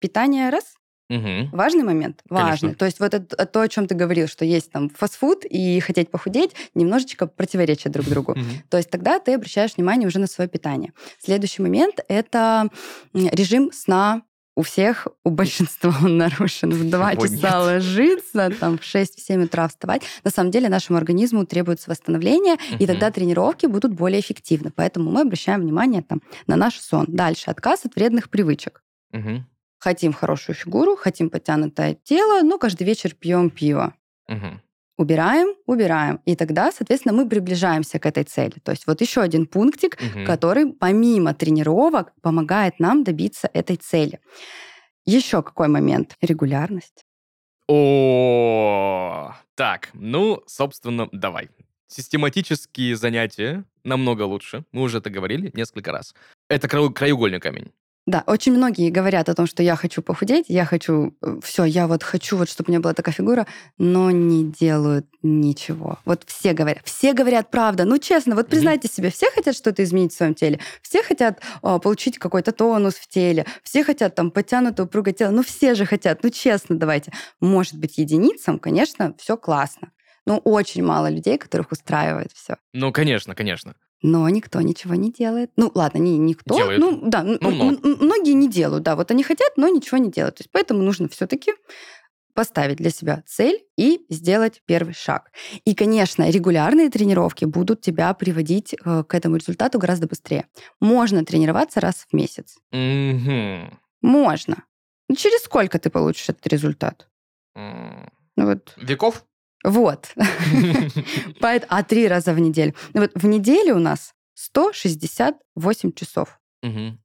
[0.00, 0.74] питание раз,
[1.10, 1.48] Угу.
[1.50, 2.22] Важный момент?
[2.30, 2.60] Важный.
[2.60, 2.74] Конечно.
[2.76, 6.08] То есть вот это, то, о чем ты говорил, что есть там фастфуд и хотеть
[6.08, 8.32] похудеть, немножечко противоречат друг другу.
[8.32, 8.40] Угу.
[8.68, 10.92] То есть тогда ты обращаешь внимание уже на свое питание.
[11.18, 12.68] Следующий момент— это
[13.12, 14.22] режим сна
[14.56, 16.70] у всех, у большинства он нарушен.
[16.70, 17.54] В 2 О, часа нет.
[17.54, 20.02] ложиться, там, в 6-7 утра вставать.
[20.24, 22.76] На самом деле нашему организму требуется восстановление, угу.
[22.78, 24.70] и тогда тренировки будут более эффективны.
[24.74, 27.06] Поэтому мы обращаем внимание там, на наш сон.
[27.08, 27.50] Дальше.
[27.50, 28.82] Отказ от вредных привычек.
[29.12, 29.44] Угу.
[29.78, 33.94] Хотим хорошую фигуру, хотим подтянутое тело, но каждый вечер пьем пиво.
[34.28, 34.60] Угу
[35.00, 36.20] убираем, убираем.
[36.26, 38.60] И тогда, соответственно, мы приближаемся к этой цели.
[38.62, 40.24] То есть вот еще один пунктик, угу.
[40.26, 44.20] который помимо тренировок помогает нам добиться этой цели.
[45.06, 46.16] Еще какой момент?
[46.20, 47.04] Регулярность.
[47.66, 51.48] О, так, ну, собственно, давай.
[51.86, 54.64] Систематические занятия намного лучше.
[54.72, 56.14] Мы уже это говорили несколько раз.
[56.48, 57.72] Это краеугольный камень.
[58.10, 61.86] Да, очень многие говорят о том, что я хочу похудеть, я хочу, э, все, я
[61.86, 63.46] вот хочу, вот чтобы у меня была такая фигура,
[63.78, 66.00] но не делают ничего.
[66.04, 67.84] Вот все говорят, все говорят правда.
[67.84, 68.92] Ну, честно, вот признайте mm-hmm.
[68.92, 73.06] себе, все хотят что-то изменить в своем теле, все хотят о, получить какой-то тонус в
[73.06, 77.12] теле, все хотят там подтянутое упругое тело, ну, все же хотят, ну, честно, давайте.
[77.38, 79.92] Может быть, единицам, конечно, все классно.
[80.26, 82.56] Но очень мало людей, которых устраивает все.
[82.72, 85.50] Ну, конечно, конечно но никто ничего не делает.
[85.56, 86.56] Ну, ладно, не никто.
[86.56, 86.80] Делает.
[86.80, 88.96] Ну, да, ну, многие не делают, да.
[88.96, 90.36] Вот они хотят, но ничего не делают.
[90.36, 91.52] То есть поэтому нужно все-таки
[92.34, 95.30] поставить для себя цель и сделать первый шаг.
[95.64, 100.46] И, конечно, регулярные тренировки будут тебя приводить э, к этому результату гораздо быстрее.
[100.80, 102.56] Можно тренироваться раз в месяц.
[102.72, 103.74] Mm-hmm.
[104.02, 104.64] Можно.
[105.08, 107.08] Ну, через сколько ты получишь этот результат?
[107.56, 108.08] Mm.
[108.36, 108.72] Вот.
[108.76, 109.24] Веков?
[109.64, 110.12] Вот.
[111.42, 112.74] А три раза в неделю.
[112.94, 116.40] Ну вот в неделю у нас 168 часов.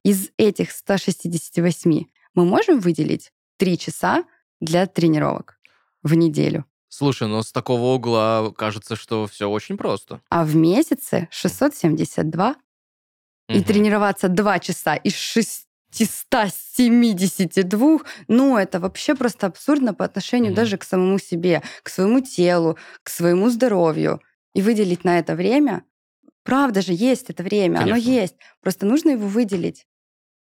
[0.02, 4.24] Из этих 168 мы можем выделить 3 часа
[4.60, 5.58] для тренировок
[6.02, 6.64] в неделю.
[6.88, 10.20] Слушай, но с такого угла кажется, что все очень просто.
[10.30, 12.56] А в месяце 672.
[13.48, 15.65] И тренироваться 2 часа из 6
[16.04, 20.56] 172, ну, это вообще просто абсурдно по отношению mm-hmm.
[20.56, 24.20] даже к самому себе, к своему телу, к своему здоровью.
[24.54, 25.84] И выделить на это время,
[26.42, 27.94] правда же, есть это время, Конечно.
[27.94, 28.36] оно есть.
[28.62, 29.86] Просто нужно его выделить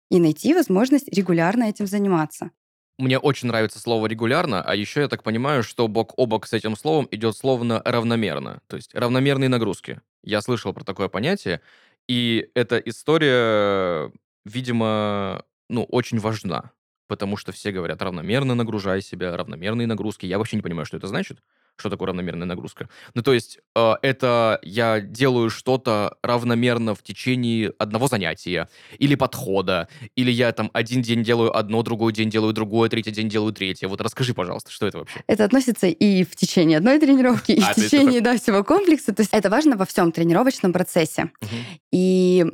[0.09, 2.51] и найти возможность регулярно этим заниматься.
[2.97, 6.53] Мне очень нравится слово регулярно, а еще я так понимаю, что бок о бок с
[6.53, 10.01] этим словом идет словно равномерно, то есть равномерные нагрузки.
[10.21, 11.61] Я слышал про такое понятие,
[12.09, 14.11] и эта история
[14.49, 16.71] видимо, ну, очень важна.
[17.07, 20.27] Потому что все говорят, равномерно нагружай себя, равномерные нагрузки.
[20.27, 21.39] Я вообще не понимаю, что это значит.
[21.75, 22.87] Что такое равномерная нагрузка?
[23.15, 29.87] Ну, то есть, э, это я делаю что-то равномерно в течение одного занятия или подхода,
[30.15, 33.87] или я там один день делаю одно, другой день делаю другое, третий день делаю третье.
[33.87, 35.23] Вот расскажи, пожалуйста, что это вообще?
[35.25, 38.33] Это относится и в течение одной тренировки, и а, в течение это...
[38.33, 39.15] да, всего комплекса.
[39.15, 41.31] То есть это важно во всем тренировочном процессе.
[41.41, 41.55] Угу.
[41.93, 42.45] И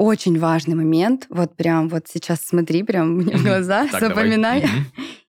[0.00, 4.66] очень важный момент, вот прям вот сейчас смотри прям мне в глаза, запоминай,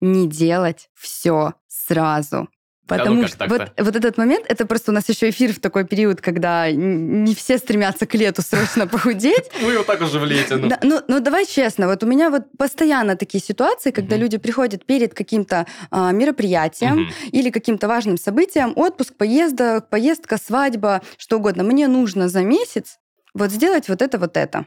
[0.01, 2.49] не делать все сразу.
[2.89, 5.59] Потому да, ну что вот, вот этот момент, это просто у нас еще эфир в
[5.61, 9.51] такой период, когда не все стремятся к лету срочно похудеть.
[9.61, 10.57] Вы вот так уже в лете.
[10.57, 10.71] Ну.
[10.83, 15.15] ну, ну давай честно, вот у меня вот постоянно такие ситуации, когда люди приходят перед
[15.15, 21.65] каким-то а, мероприятием или каким-то важным событием, отпуск, поездок, поездка, свадьба, что угодно.
[21.65, 22.99] Мне нужно за месяц
[23.37, 24.67] вот сделать вот это, вот это.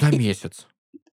[0.00, 0.66] За месяц?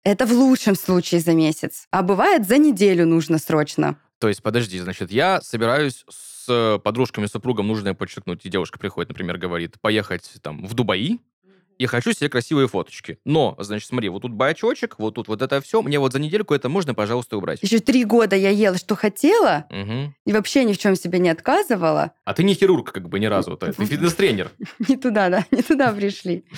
[0.03, 1.87] Это в лучшем случае за месяц.
[1.91, 3.97] А бывает, за неделю нужно срочно.
[4.19, 9.37] То есть, подожди, значит, я собираюсь с подружками, супругом, нужно подчеркнуть, и девушка приходит, например,
[9.37, 11.19] говорит, поехать там в Дубаи,
[11.77, 13.19] и хочу себе красивые фоточки.
[13.25, 16.53] Но, значит, смотри, вот тут бачочек, вот тут вот это все, мне вот за недельку
[16.53, 17.59] это можно, пожалуйста, убрать.
[17.61, 20.13] Еще три года я ела, что хотела, угу.
[20.25, 22.11] и вообще ни в чем себе не отказывала.
[22.23, 23.57] А ты не хирург, как бы, ни разу.
[23.57, 24.51] Ты фитнес-тренер.
[24.87, 26.45] Не туда, да, не туда пришли.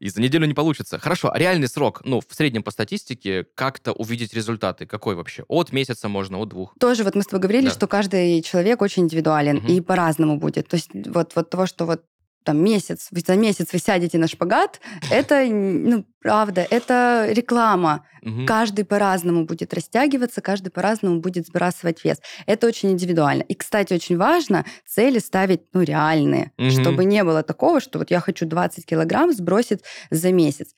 [0.00, 0.98] И за неделю не получится.
[0.98, 4.86] Хорошо, а реальный срок, ну, в среднем по статистике, как-то увидеть результаты?
[4.86, 5.44] Какой вообще?
[5.48, 6.74] От месяца можно, от двух?
[6.78, 7.72] Тоже вот мы с тобой говорили, да.
[7.72, 9.66] что каждый человек очень индивидуален угу.
[9.66, 10.68] и по-разному будет.
[10.68, 12.02] То есть вот, вот того, что вот
[12.48, 14.80] там месяц, за месяц вы сядете на шпагат,
[15.10, 18.06] это, ну, правда, это реклама.
[18.22, 18.46] Угу.
[18.46, 22.22] Каждый по-разному будет растягиваться, каждый по-разному будет сбрасывать вес.
[22.46, 23.42] Это очень индивидуально.
[23.42, 26.70] И, кстати, очень важно цели ставить, ну, реальные, угу.
[26.70, 30.68] чтобы не было такого, что вот я хочу 20 килограмм сбросить за месяц.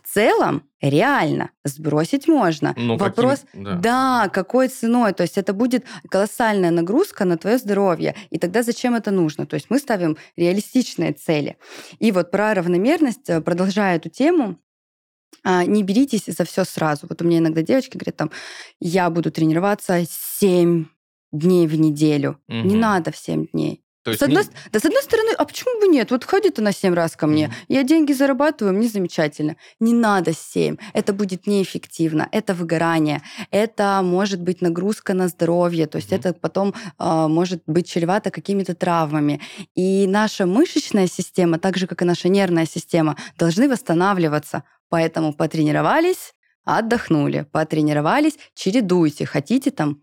[0.00, 2.74] В целом, реально сбросить можно.
[2.76, 3.74] Ну, Вопрос, каким, да.
[3.74, 5.12] да, какой ценой.
[5.12, 8.14] То есть это будет колоссальная нагрузка на твое здоровье.
[8.30, 9.46] И тогда зачем это нужно?
[9.46, 11.56] То есть мы ставим реалистичные цели.
[11.98, 14.56] И вот про равномерность, э, продолжая эту тему,
[15.42, 17.06] а, не беритесь за все сразу.
[17.08, 18.30] Вот у меня иногда девочки говорят, там,
[18.80, 20.86] я буду тренироваться 7
[21.32, 22.40] дней в неделю.
[22.48, 22.56] Угу.
[22.56, 23.82] Не надо в 7 дней.
[24.04, 24.50] То есть с одной, не...
[24.72, 26.10] Да, с одной стороны, а почему бы нет?
[26.10, 27.52] Вот ходит она семь раз ко мне, mm.
[27.68, 29.56] я деньги зарабатываю, мне замечательно.
[29.80, 30.76] Не надо семь.
[30.92, 32.28] Это будет неэффективно.
[32.32, 33.22] Это выгорание.
[33.50, 35.86] Это может быть нагрузка на здоровье.
[35.86, 36.16] То есть mm.
[36.16, 39.40] это потом э, может быть чревато какими-то травмами.
[39.74, 44.62] И наша мышечная система, так же, как и наша нервная система, должны восстанавливаться.
[44.88, 46.34] Поэтому потренировались,
[46.64, 49.26] отдохнули, потренировались, чередуйте.
[49.26, 50.02] Хотите там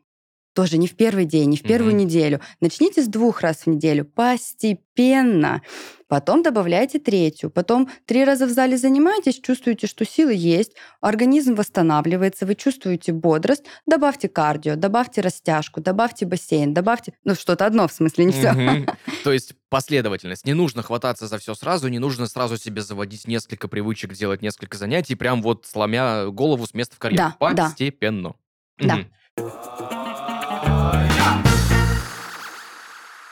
[0.56, 2.06] тоже не в первый день, не в первую mm-hmm.
[2.06, 2.40] неделю.
[2.62, 5.62] Начните с двух раз в неделю, постепенно.
[6.08, 7.50] Потом добавляйте третью.
[7.50, 13.66] Потом три раза в зале занимаетесь, чувствуете, что силы есть, организм восстанавливается, вы чувствуете бодрость.
[13.86, 17.14] Добавьте кардио, добавьте растяжку, добавьте бассейн, добавьте...
[17.26, 18.54] Ну, что-то одно, в смысле, не все.
[18.54, 18.96] Mm-hmm.
[19.26, 20.46] То есть последовательность.
[20.46, 24.78] Не нужно хвататься за все сразу, не нужно сразу себе заводить несколько привычек, делать несколько
[24.78, 27.34] занятий, прям вот сломя голову с места в карьеру.
[27.40, 28.36] Да, Постепенно.
[28.78, 29.00] Да.
[29.00, 29.95] Mm-hmm.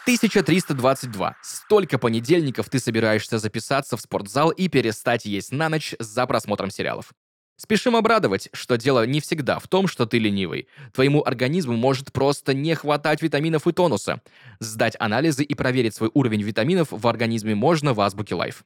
[0.03, 1.37] 1322.
[1.41, 7.13] Столько понедельников ты собираешься записаться в спортзал и перестать есть на ночь за просмотром сериалов.
[7.55, 10.67] Спешим обрадовать, что дело не всегда в том, что ты ленивый.
[10.91, 14.21] Твоему организму может просто не хватать витаминов и тонуса.
[14.59, 18.63] Сдать анализы и проверить свой уровень витаминов в организме можно в Азбуке Life.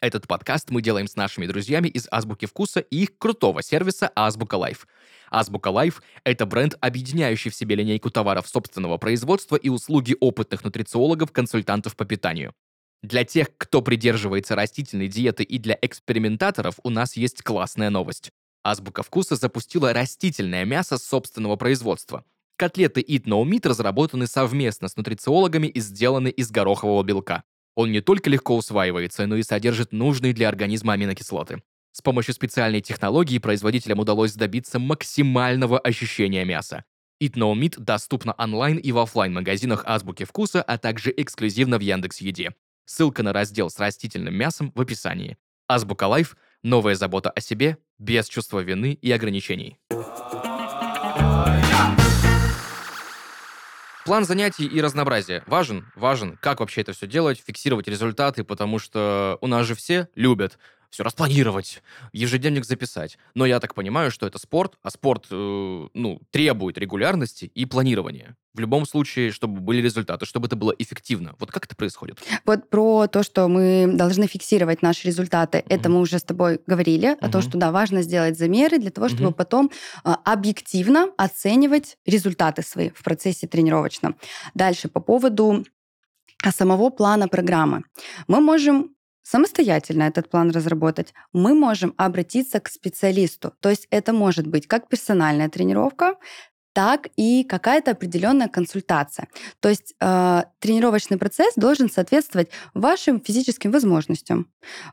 [0.00, 4.56] Этот подкаст мы делаем с нашими друзьями из Азбуки Вкуса и их крутого сервиса Азбука
[4.56, 4.86] Life–
[5.30, 11.96] Азбука Life— это бренд, объединяющий в себе линейку товаров собственного производства и услуги опытных нутрициологов-консультантов
[11.96, 12.54] по питанию.
[13.02, 18.30] Для тех, кто придерживается растительной диеты и для экспериментаторов у нас есть классная новость.
[18.64, 22.24] Азбука вкуса запустила растительное мясо собственного производства.
[22.56, 27.44] Котлеты Eat No Meat разработаны совместно с нутрициологами и сделаны из горохового белка.
[27.76, 31.62] Он не только легко усваивается, но и содержит нужные для организма аминокислоты.
[31.98, 36.84] С помощью специальной технологии производителям удалось добиться максимального ощущения мяса.
[37.20, 41.80] Eat No Meat доступна онлайн и в офлайн магазинах Азбуки Вкуса, а также эксклюзивно в
[41.80, 42.54] Яндекс Еде.
[42.84, 45.38] Ссылка на раздел с растительным мясом в описании.
[45.66, 49.80] Азбука Life– новая забота о себе, без чувства вины и ограничений.
[54.04, 55.90] План занятий и разнообразие важен?
[55.96, 56.38] Важен.
[56.40, 57.42] Как вообще это все делать?
[57.44, 60.58] Фиксировать результаты, потому что у нас же все любят
[60.90, 63.18] все распланировать, ежедневник записать.
[63.34, 68.36] Но я так понимаю, что это спорт, а спорт, э, ну, требует регулярности и планирования.
[68.54, 71.34] В любом случае, чтобы были результаты, чтобы это было эффективно.
[71.38, 72.18] Вот как это происходит?
[72.44, 75.66] Вот про то, что мы должны фиксировать наши результаты, mm-hmm.
[75.68, 77.18] это мы уже с тобой говорили, mm-hmm.
[77.20, 79.34] о том, что да, важно сделать замеры для того, чтобы mm-hmm.
[79.34, 79.70] потом
[80.04, 84.16] э, объективно оценивать результаты свои в процессе тренировочном.
[84.54, 85.64] Дальше по поводу
[86.42, 87.82] а, самого плана программы.
[88.26, 88.94] Мы можем
[89.30, 93.52] самостоятельно этот план разработать, мы можем обратиться к специалисту.
[93.60, 96.16] То есть это может быть как персональная тренировка,
[96.78, 99.26] так и какая-то определенная консультация.
[99.58, 104.46] То есть э, тренировочный процесс должен соответствовать вашим физическим возможностям,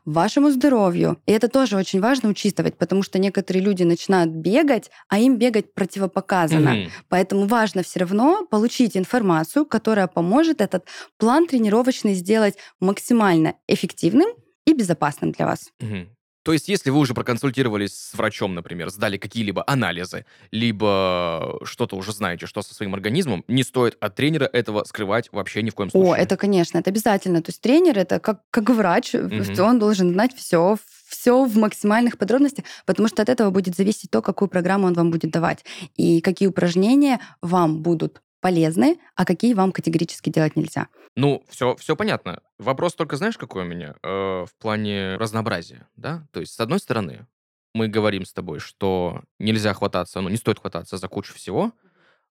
[0.04, 1.16] вашему здоровью.
[1.26, 5.74] И это тоже очень важно учитывать, потому что некоторые люди начинают бегать, а им бегать
[5.74, 6.70] противопоказано.
[6.70, 6.90] Mm-hmm.
[7.08, 14.30] Поэтому важно все равно получить информацию, которая поможет этот план тренировочный сделать максимально эффективным
[14.64, 15.70] и безопасным для вас.
[15.80, 16.15] Mm-hmm.
[16.46, 22.12] То есть, если вы уже проконсультировались с врачом, например, сдали какие-либо анализы, либо что-то уже
[22.12, 25.90] знаете, что со своим организмом, не стоит от тренера этого скрывать вообще ни в коем
[25.90, 26.12] случае.
[26.12, 27.42] О, это, конечно, это обязательно.
[27.42, 29.42] То есть тренер это как, как врач, угу.
[29.60, 30.76] он должен знать все,
[31.08, 35.10] все в максимальных подробностях, потому что от этого будет зависеть то, какую программу он вам
[35.10, 35.64] будет давать
[35.96, 40.86] и какие упражнения вам будут полезные, а какие вам категорически делать нельзя.
[41.16, 42.44] Ну, все, все понятно.
[42.60, 43.96] Вопрос только знаешь, какой у меня?
[44.04, 46.28] Э, в плане разнообразия, да?
[46.30, 47.26] То есть, с одной стороны,
[47.74, 51.72] мы говорим с тобой, что нельзя хвататься, ну, не стоит хвататься за кучу всего,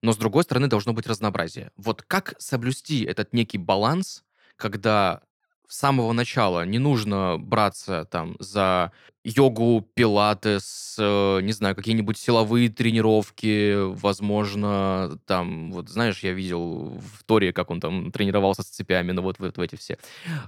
[0.01, 1.71] но с другой стороны должно быть разнообразие.
[1.75, 4.23] Вот как соблюсти этот некий баланс,
[4.55, 5.21] когда
[5.67, 8.91] с самого начала не нужно браться там за
[9.23, 17.23] йогу, пилатес, э, не знаю, какие-нибудь силовые тренировки, возможно, там, вот знаешь, я видел в
[17.25, 19.97] Торе, как он там тренировался с цепями, ну вот, вот в эти все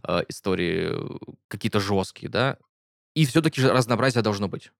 [0.04, 0.94] э, истории
[1.48, 2.58] какие-то жесткие, да,
[3.16, 4.72] и все-таки разнообразие должно быть.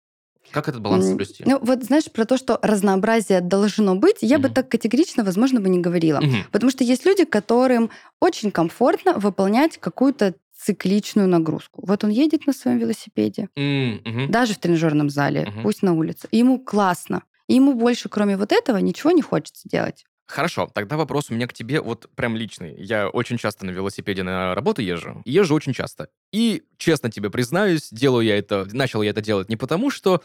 [0.50, 1.44] Как этот баланс соблюсти?
[1.46, 4.44] Ну, вот знаешь, про то, что разнообразие должно быть, я угу.
[4.44, 6.18] бы так категорично, возможно, бы не говорила.
[6.18, 6.36] Угу.
[6.52, 11.84] Потому что есть люди, которым очень комфортно выполнять какую-то цикличную нагрузку.
[11.86, 14.28] Вот он едет на своем велосипеде, mm-hmm.
[14.28, 15.62] даже в тренажерном зале, mm-hmm.
[15.62, 16.26] пусть на улице.
[16.32, 17.22] И ему классно.
[17.46, 20.04] И ему больше, кроме вот этого, ничего не хочется делать.
[20.28, 22.74] Хорошо, тогда вопрос у меня к тебе вот прям личный.
[22.78, 25.22] Я очень часто на велосипеде на работу езжу.
[25.24, 26.10] Езжу очень часто.
[26.32, 30.22] И, честно тебе признаюсь, делаю я это, начал я это делать не потому, что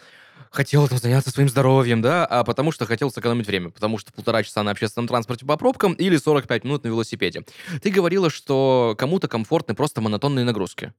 [0.52, 4.44] хотел там заняться своим здоровьем, да, а потому что хотел сэкономить время, потому что полтора
[4.44, 7.46] часа на общественном транспорте по пробкам или 45 минут на велосипеде.
[7.82, 10.92] Ты говорила, что кому-то комфортны просто монотонные нагрузки.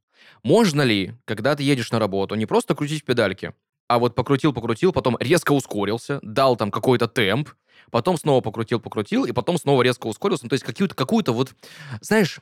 [0.43, 3.53] Можно ли, когда ты едешь на работу, не просто крутить педальки,
[3.87, 7.51] а вот покрутил-покрутил, потом резко ускорился, дал там какой-то темп,
[7.90, 10.44] потом снова покрутил-покрутил, и потом снова резко ускорился.
[10.44, 11.55] Ну, то есть какую-то, какую-то вот...
[12.01, 12.40] Знаешь,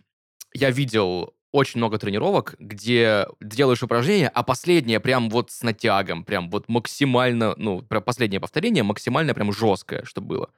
[0.54, 6.50] я видел очень много тренировок, где делаешь упражнение, а последнее прям вот с натягом, прям
[6.50, 10.50] вот максимально, ну, последнее повторение максимально прям жесткое, чтобы было.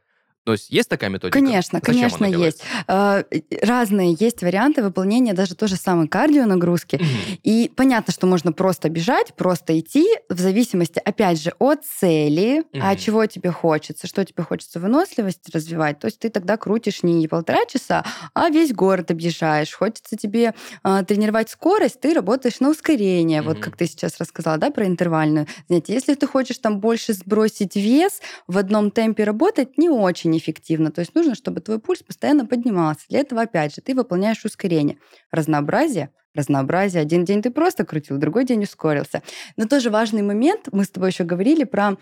[0.45, 1.39] То есть есть такая методика?
[1.39, 2.63] Конечно, Зачем конечно есть.
[2.87, 3.25] А,
[3.63, 6.97] разные есть варианты выполнения даже той же самой кардио нагрузки.
[6.97, 7.05] Угу.
[7.43, 12.83] И понятно, что можно просто бежать, просто идти, в зависимости, опять же, от цели, угу.
[12.83, 15.99] а чего тебе хочется, что тебе хочется выносливость развивать.
[15.99, 18.05] То есть ты тогда крутишь не полтора часа,
[18.35, 19.73] а весь город объезжаешь.
[19.73, 20.55] Хочется тебе
[20.85, 23.51] э, тренировать скорость, ты работаешь на ускорение, угу.
[23.51, 25.95] вот как ты сейчас рассказала, да, про интервальную занятие.
[25.95, 30.91] Если ты хочешь там больше сбросить вес, в одном темпе работать не очень очень эффективно.
[30.91, 33.07] То есть нужно, чтобы твой пульс постоянно поднимался.
[33.09, 34.97] Для этого, опять же, ты выполняешь ускорение.
[35.31, 37.01] Разнообразие разнообразие.
[37.01, 39.23] Один день ты просто крутил, другой день ускорился.
[39.57, 41.97] Но тоже важный момент, мы с тобой еще говорили про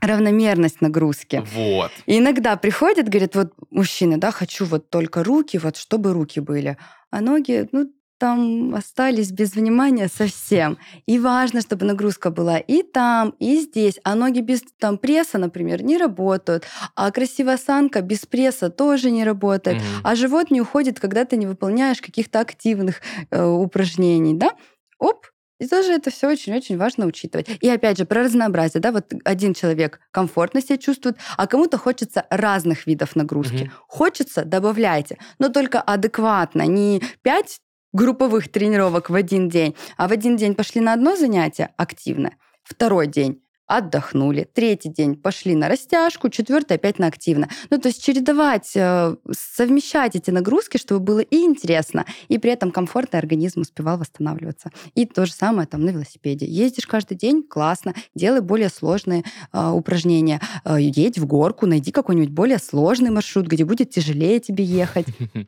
[0.00, 1.44] равномерность нагрузки.
[1.54, 1.90] Вот.
[2.06, 6.78] И иногда приходят, говорят, вот мужчины, да, хочу вот только руки, вот чтобы руки были.
[7.10, 10.78] А ноги, ну, там остались без внимания совсем.
[11.06, 13.98] И важно, чтобы нагрузка была и там, и здесь.
[14.04, 16.64] А ноги без там, пресса, например, не работают.
[16.94, 19.78] А красивая осанка без пресса тоже не работает.
[19.78, 20.00] Mm-hmm.
[20.04, 23.00] А живот не уходит, когда ты не выполняешь каких-то активных
[23.32, 24.34] э, упражнений.
[24.34, 24.52] Да?
[25.00, 25.26] Оп,
[25.58, 27.48] и тоже это все очень-очень важно учитывать.
[27.60, 28.80] И опять же, про разнообразие.
[28.80, 28.92] Да?
[28.92, 33.64] Вот один человек комфортно себя чувствует, а кому-то хочется разных видов нагрузки.
[33.64, 33.70] Угу.
[33.88, 35.18] Хочется, добавляйте.
[35.40, 36.68] Но только адекватно.
[36.68, 37.58] Не 5
[37.92, 42.32] групповых тренировок в один день, а в один день пошли на одно занятие активно,
[42.64, 47.48] второй день отдохнули, третий день пошли на растяжку, четвертый опять на активно.
[47.70, 52.70] Ну, то есть чередовать, э, совмещать эти нагрузки, чтобы было и интересно, и при этом
[52.70, 54.70] комфортно организм успевал восстанавливаться.
[54.94, 56.44] И то же самое там на велосипеде.
[56.44, 60.40] Ездишь каждый день, классно, делай более сложные э, упражнения.
[60.64, 65.06] Э, едь в горку, найди какой-нибудь более сложный маршрут, где будет тяжелее тебе ехать.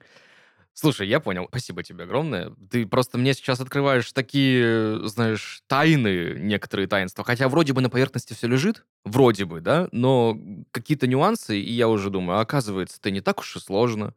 [0.76, 1.46] Слушай, я понял.
[1.48, 2.52] Спасибо тебе огромное.
[2.68, 7.24] Ты просто мне сейчас открываешь такие, знаешь, тайны, некоторые таинства.
[7.24, 10.36] Хотя вроде бы на поверхности все лежит, вроде бы, да, но
[10.72, 14.14] какие-то нюансы, и я уже думаю, оказывается, это не так уж и сложно.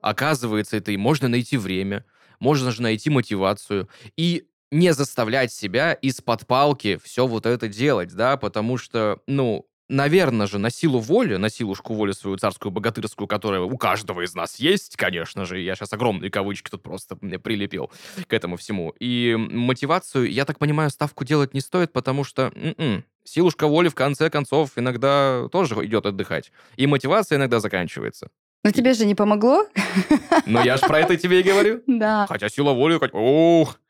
[0.00, 2.06] Оказывается, это и можно найти время,
[2.40, 3.88] можно же найти мотивацию.
[4.16, 10.46] И не заставлять себя из-под палки все вот это делать, да, потому что, ну, наверное
[10.46, 14.56] же, на силу воли, на силушку воли свою царскую богатырскую, которая у каждого из нас
[14.56, 17.90] есть, конечно же, я сейчас огромные кавычки тут просто мне прилепил
[18.26, 18.94] к этому всему.
[18.98, 23.94] И мотивацию, я так понимаю, ставку делать не стоит, потому что м-м, силушка воли в
[23.94, 26.52] конце концов иногда тоже идет отдыхать.
[26.76, 28.28] И мотивация иногда заканчивается.
[28.64, 29.66] Но тебе же не помогло.
[30.46, 31.82] Ну, я же про это тебе и говорю.
[31.86, 32.26] Да.
[32.28, 33.80] Хотя сила воли, ух,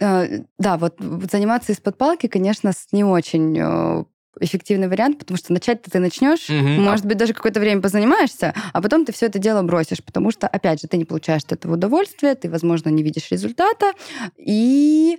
[0.00, 0.96] э, да, вот
[1.30, 4.04] заниматься из-под палки, конечно, не очень э,
[4.40, 6.56] эффективный вариант, потому что начать ты начнешь, угу.
[6.58, 10.46] может быть, даже какое-то время позанимаешься, а потом ты все это дело бросишь, потому что,
[10.46, 13.92] опять же, ты не получаешь от этого удовольствия, ты, возможно, не видишь результата,
[14.36, 15.18] и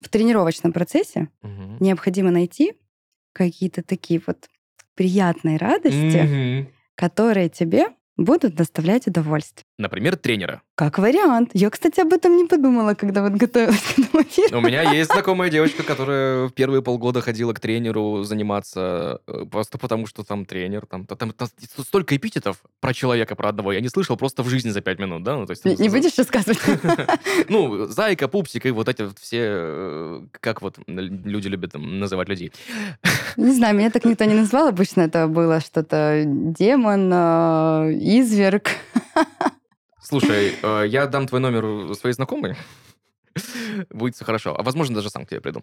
[0.00, 1.76] в тренировочном процессе угу.
[1.80, 2.74] необходимо найти
[3.32, 4.48] какие-то такие вот
[4.94, 6.72] приятные радости, угу.
[6.94, 9.64] которые тебе будут доставлять удовольствие.
[9.78, 10.62] Например, тренера.
[10.74, 11.50] Как вариант.
[11.54, 14.58] Я, кстати, об этом не подумала, когда вот готовилась к этому эфиру.
[14.58, 19.78] У меня есть знакомая девочка, которая в первые полгода ходила к тренеру заниматься э, просто
[19.78, 20.86] потому, что там тренер.
[20.86, 21.48] Там, там, там
[21.78, 25.22] столько эпитетов про человека, про одного я не слышал просто в жизни за пять минут,
[25.22, 25.36] да?
[25.36, 26.58] Ну, то есть, не, не будешь рассказывать?
[27.48, 32.52] Ну, зайка, пупсик и вот эти вот все, э, как вот люди любят называть людей.
[33.36, 34.68] Не знаю, меня так никто не назвал.
[34.68, 38.70] Обычно это было что-то демон, э, изверг.
[40.08, 42.56] Слушай, э, я дам твой номер своей знакомой.
[43.90, 44.58] Будет все хорошо.
[44.58, 45.62] А возможно, даже сам к тебе приду.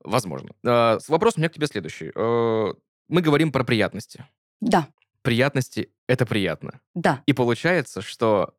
[0.00, 0.50] Возможно.
[0.62, 2.12] Э, вопрос у меня к тебе следующий.
[2.14, 2.74] Э,
[3.08, 4.26] мы говорим про приятности.
[4.60, 4.88] Да.
[5.22, 6.80] Приятности— это приятно.
[6.94, 7.22] Да.
[7.24, 8.54] И получается, что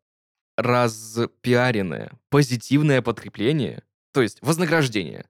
[0.58, 3.84] распиаренное позитивное подкрепление,
[4.14, 5.28] то есть вознаграждение,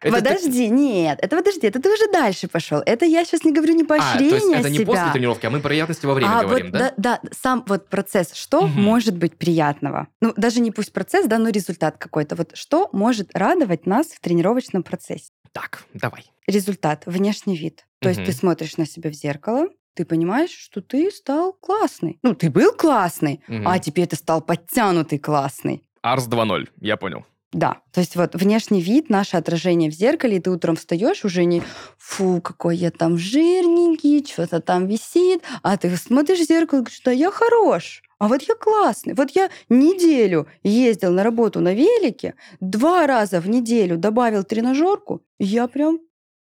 [0.00, 0.76] это подожди, так...
[0.76, 2.82] нет, это подожди, это ты уже дальше пошел.
[2.84, 4.86] Это я сейчас не говорю не поощрение а, то есть это не себя.
[4.86, 6.94] после тренировки, а мы приятности во время а говорим, вот, да?
[6.96, 7.20] да?
[7.22, 8.34] Да, сам вот процесс.
[8.34, 8.68] Что угу.
[8.68, 10.08] может быть приятного?
[10.20, 12.36] Ну, даже не пусть процесс, да, но результат какой-то.
[12.36, 15.30] Вот что может радовать нас в тренировочном процессе?
[15.52, 16.30] Так, давай.
[16.46, 17.86] Результат, внешний вид.
[18.00, 18.18] То угу.
[18.18, 22.18] есть ты смотришь на себя в зеркало, ты понимаешь, что ты стал классный.
[22.22, 23.62] Ну, ты был классный, угу.
[23.64, 25.82] а теперь ты стал подтянутый классный.
[26.02, 27.24] Арс 2.0, я понял.
[27.54, 31.44] Да, то есть вот внешний вид, наше отражение в зеркале, и ты утром встаешь уже
[31.44, 31.62] не
[31.98, 37.00] «фу, какой я там жирненький, что-то там висит», а ты смотришь в зеркало и говоришь
[37.04, 38.02] «да я хорош».
[38.18, 39.14] А вот я классный.
[39.14, 45.44] Вот я неделю ездил на работу на велике, два раза в неделю добавил тренажерку, и
[45.44, 46.00] я прям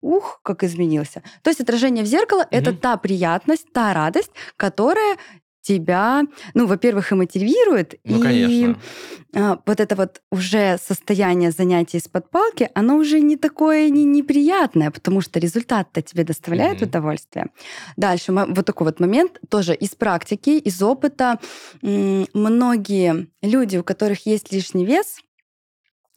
[0.00, 1.24] ух, как изменился.
[1.42, 2.48] То есть отражение в зеркало угу.
[2.50, 5.16] это та приятность, та радость, которая
[5.64, 8.78] тебя, ну, во-первых, и мотивирует, ну, и конечно.
[9.34, 14.90] А, вот это вот уже состояние занятий из-под палки, оно уже не такое не неприятное,
[14.90, 16.86] потому что результат-то тебе доставляет mm-hmm.
[16.86, 17.46] удовольствие.
[17.96, 21.40] Дальше вот такой вот момент тоже из практики, из опыта.
[21.82, 25.23] Многие люди, у которых есть лишний вес,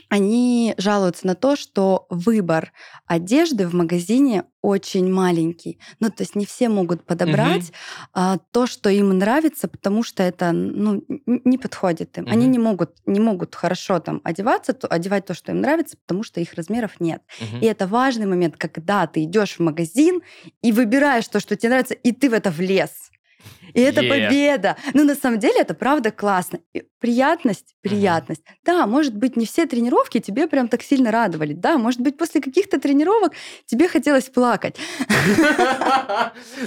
[0.10, 2.72] они жалуются на то, что выбор
[3.06, 5.80] одежды в магазине очень маленький.
[6.00, 7.76] Ну, то есть не все могут подобрать угу.
[8.14, 12.26] а, то, что им нравится, потому что это ну, не подходит им.
[12.26, 12.32] Угу.
[12.32, 16.24] Они не могут, не могут хорошо там одеваться, то, одевать то, что им нравится, потому
[16.24, 17.22] что их размеров нет.
[17.40, 17.58] Угу.
[17.62, 20.22] И это важный момент, когда ты идешь в магазин
[20.62, 23.12] и выбираешь то, что тебе нравится, и ты в это влез.
[23.74, 24.10] И это yeah.
[24.10, 24.78] победа.
[24.94, 26.60] Ну, на самом деле, это правда классно.
[26.74, 28.42] И приятность, приятность.
[28.42, 28.66] Uh-huh.
[28.66, 31.54] Да, может быть, не все тренировки тебе прям так сильно радовали.
[31.54, 33.34] Да, может быть, после каких-то тренировок
[33.66, 34.78] тебе хотелось плакать.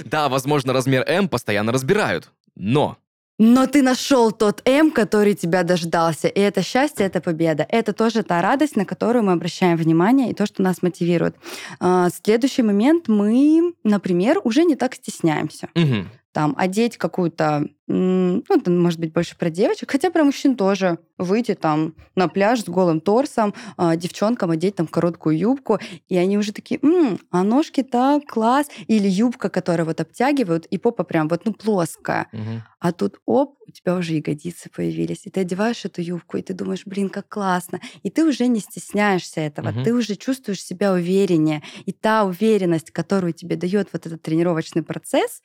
[0.05, 2.31] Да, возможно, размер М постоянно разбирают.
[2.55, 2.97] Но
[3.43, 6.27] но ты нашел тот М, который тебя дождался.
[6.27, 7.65] И это счастье, это победа.
[7.69, 11.35] Это тоже та радость, на которую мы обращаем внимание, и то, что нас мотивирует.
[11.79, 15.69] А, следующий момент мы, например, уже не так стесняемся.
[15.73, 20.99] Угу там одеть какую-то, ну, это может быть больше про девочек, хотя про мужчин тоже
[21.17, 25.79] выйти там на пляж с голым торсом, а, девчонкам одеть там короткую юбку,
[26.09, 30.77] и они уже такие, М, а ножки так, класс, или юбка, которая вот обтягивают, и
[30.77, 32.27] попа прям вот, ну, плоская.
[32.33, 32.63] Угу.
[32.79, 36.53] А тут, оп, у тебя уже ягодицы появились, и ты одеваешь эту юбку, и ты
[36.53, 39.83] думаешь, блин, как классно, и ты уже не стесняешься этого, угу.
[39.83, 45.41] ты уже чувствуешь себя увереннее, и та уверенность, которую тебе дает вот этот тренировочный процесс,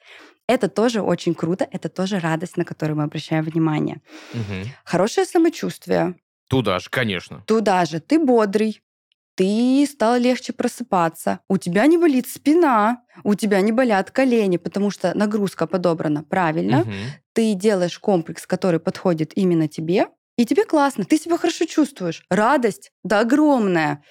[0.49, 4.01] это тоже очень круто, это тоже радость, на которую мы обращаем внимание.
[4.35, 4.69] Угу.
[4.85, 6.15] Хорошее самочувствие.
[6.49, 7.43] Туда же, конечно.
[7.47, 8.01] Туда же.
[8.01, 8.83] Ты бодрый,
[9.35, 14.91] ты стал легче просыпаться, у тебя не болит спина, у тебя не болят колени, потому
[14.91, 16.93] что нагрузка подобрана правильно, угу.
[17.33, 20.09] ты делаешь комплекс, который подходит именно тебе,
[20.39, 22.25] и тебе классно, ты себя хорошо чувствуешь.
[22.31, 24.03] Радость, да, огромная.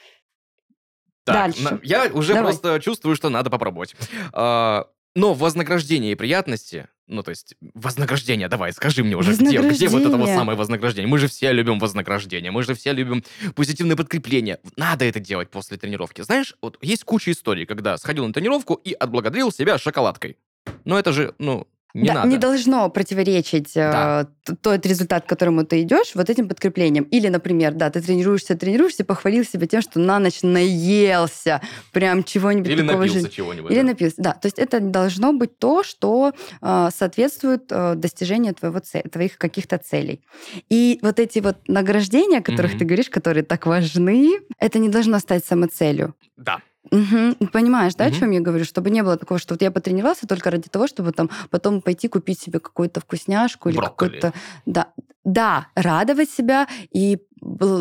[1.23, 1.79] Так, Дальше.
[1.83, 2.51] я уже Давай.
[2.51, 3.95] просто чувствую, что надо попробовать.
[4.31, 4.85] А,
[5.15, 10.01] но вознаграждение и приятности, ну, то есть, вознаграждение, давай, скажи мне уже, где, где вот
[10.01, 11.07] это вот самое вознаграждение?
[11.07, 13.23] Мы же все любим вознаграждение, мы же все любим
[13.55, 14.59] позитивное подкрепление.
[14.75, 16.21] Надо это делать после тренировки.
[16.21, 20.37] Знаешь, вот есть куча историй, когда сходил на тренировку и отблагодарил себя шоколадкой.
[20.83, 22.27] Но это же, ну, не, да, надо.
[22.27, 24.27] не должно противоречить да.
[24.47, 27.05] э, тот результат, к которому ты идешь, вот этим подкреплением.
[27.05, 31.61] Или, например, да, ты тренируешься, тренируешься, похвалил себя тем, что на ночь наелся
[31.93, 33.29] прям чего-нибудь Или такого напился же...
[33.29, 33.71] чего-нибудь.
[33.71, 33.85] Или да.
[33.85, 34.33] напился, да.
[34.33, 39.77] То есть это должно быть то, что э, соответствует э, достижению твоего цель, твоих каких-то
[39.77, 40.21] целей.
[40.69, 42.79] И вот эти вот награждения, о которых mm-hmm.
[42.79, 46.13] ты говоришь, которые так важны, это не должно стать самоцелью.
[46.35, 46.59] Да.
[46.91, 47.47] Угу.
[47.51, 48.15] Понимаешь, да, угу.
[48.15, 48.65] о чем я говорю?
[48.65, 52.07] Чтобы не было такого, что вот я потренировался только ради того, чтобы там потом пойти
[52.07, 54.33] купить себе какую-то вкусняшку или какую-то...
[54.65, 54.87] Да,
[55.23, 57.17] да, радовать себя и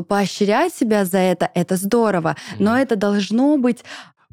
[0.08, 2.36] поощрять себя за это, это здорово.
[2.58, 3.84] Но это должно быть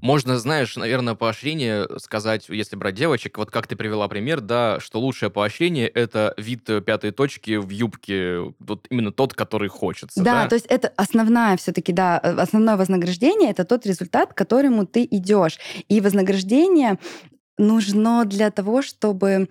[0.02, 5.00] Можно, знаешь, наверное, поощрение сказать, если брать девочек, вот как ты привела пример, да, что
[5.00, 10.22] лучшее поощрение— это вид э, пятой точки в юбке, вот именно тот, который хочется.
[10.22, 10.50] Да, да?
[10.50, 15.08] то есть это основная все-таки, да, э, основное вознаграждение— это тот результат, к которому ты
[15.10, 15.60] идешь.
[15.88, 16.98] И вознаграждение
[17.58, 19.50] нужно для того, чтобы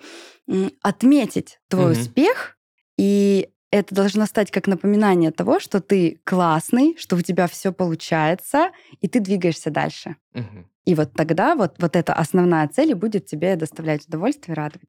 [0.83, 2.01] отметить твой угу.
[2.01, 2.57] успех
[2.99, 8.71] и это должно стать как напоминание того, что ты классный, что у тебя все получается,
[9.01, 10.17] и ты двигаешься дальше.
[10.35, 10.67] Угу.
[10.87, 14.89] И вот тогда вот, вот эта основная цель будет тебе доставлять удовольствие и радовать.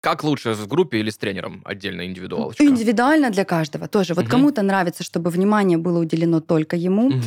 [0.00, 2.62] Как лучше, с группой или с тренером отдельно, индивидуалочка?
[2.64, 4.14] Индивидуально для каждого тоже.
[4.14, 4.30] Вот угу.
[4.30, 7.08] кому-то нравится, чтобы внимание было уделено только ему.
[7.08, 7.22] Угу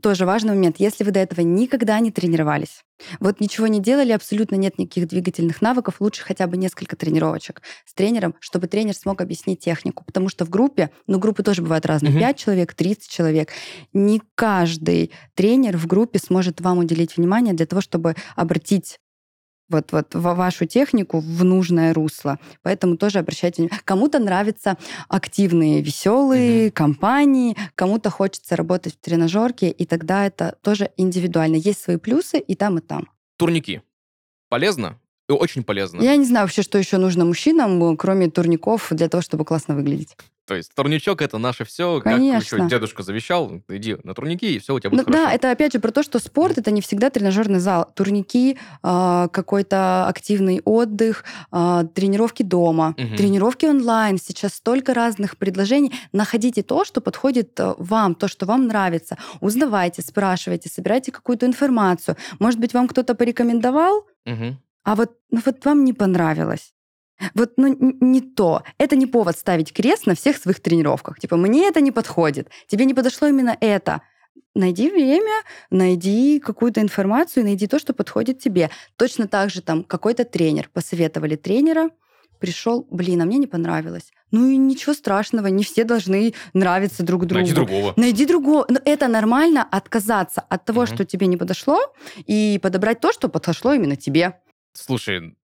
[0.00, 0.76] тоже важный момент.
[0.78, 2.84] Если вы до этого никогда не тренировались,
[3.20, 7.94] вот ничего не делали, абсолютно нет никаких двигательных навыков, лучше хотя бы несколько тренировочек с
[7.94, 10.04] тренером, чтобы тренер смог объяснить технику.
[10.04, 12.20] Потому что в группе, ну, группы тоже бывают разные, угу.
[12.20, 13.50] 5 человек, 30 человек,
[13.92, 18.98] не каждый тренер в группе сможет вам уделить внимание для того, чтобы обратить
[19.72, 22.38] вот, вот вашу технику в нужное русло.
[22.62, 23.80] Поэтому тоже обращайте внимание.
[23.84, 26.74] Кому-то нравятся активные, веселые угу.
[26.74, 31.56] компании, кому-то хочется работать в тренажерке, и тогда это тоже индивидуально.
[31.56, 33.08] Есть свои плюсы и там, и там.
[33.36, 33.82] Турники.
[34.48, 34.98] Полезно?
[35.28, 36.02] Очень полезно.
[36.02, 40.16] Я не знаю вообще, что еще нужно мужчинам, кроме турников, для того, чтобы классно выглядеть.
[40.46, 42.40] То есть турничок это наше все, Конечно.
[42.40, 45.24] как еще дедушка завещал, иди на турники, и все у тебя будет ну, хорошо.
[45.26, 47.88] Да, это опять же про то, что спорт это не всегда тренажерный зал.
[47.94, 53.16] Турники, э, какой-то активный отдых, э, тренировки дома, угу.
[53.16, 54.18] тренировки онлайн.
[54.18, 55.92] Сейчас столько разных предложений.
[56.12, 59.18] Находите то, что подходит э, вам, то, что вам нравится.
[59.40, 62.16] Узнавайте, спрашивайте, собирайте какую-то информацию.
[62.40, 64.56] Может быть, вам кто-то порекомендовал, угу.
[64.84, 66.74] А вот, ну, вот вам не понравилось.
[67.34, 68.62] Вот ну, не то.
[68.78, 71.20] Это не повод ставить крест на всех своих тренировках.
[71.20, 74.02] Типа, мне это не подходит, тебе не подошло именно это.
[74.54, 75.32] Найди время,
[75.70, 78.70] найди какую-то информацию, найди то, что подходит тебе.
[78.96, 81.90] Точно так же там какой-то тренер, посоветовали тренера,
[82.38, 84.12] пришел, блин, а мне не понравилось.
[84.30, 87.40] Ну и ничего страшного, не все должны нравиться друг другу.
[87.40, 87.94] Найди другого.
[87.96, 88.66] Найди другого.
[88.68, 90.86] Но это нормально отказаться от того, угу.
[90.86, 91.78] что тебе не подошло,
[92.26, 94.40] и подобрать то, что подошло именно тебе.
[94.72, 95.36] Слушай,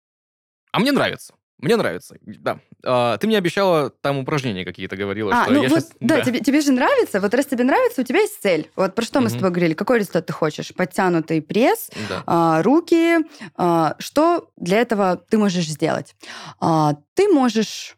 [0.72, 1.34] а мне нравится.
[1.58, 2.60] Мне нравится, да.
[2.84, 5.32] А, ты мне обещала там упражнения какие-то говорила.
[5.32, 5.92] А, что ну я вот, сейчас...
[6.00, 6.22] да, да.
[6.22, 7.18] Тебе, тебе же нравится.
[7.18, 8.70] Вот раз тебе нравится, у тебя есть цель.
[8.76, 9.30] Вот про что мы угу.
[9.30, 9.72] с тобой говорили.
[9.72, 10.74] Какой результат ты хочешь?
[10.74, 12.22] Подтянутый пресс, да.
[12.26, 13.20] а, руки.
[13.56, 16.14] А, что для этого ты можешь сделать?
[16.60, 17.96] А, ты можешь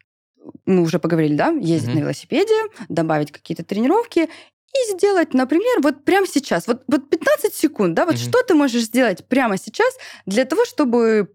[0.65, 1.99] мы уже поговорили, да, ездить угу.
[1.99, 2.55] на велосипеде,
[2.89, 4.29] добавить какие-то тренировки
[4.75, 8.21] и сделать, например, вот прямо сейчас, вот, вот 15 секунд, да, вот угу.
[8.21, 9.97] что ты можешь сделать прямо сейчас
[10.27, 11.35] для того, чтобы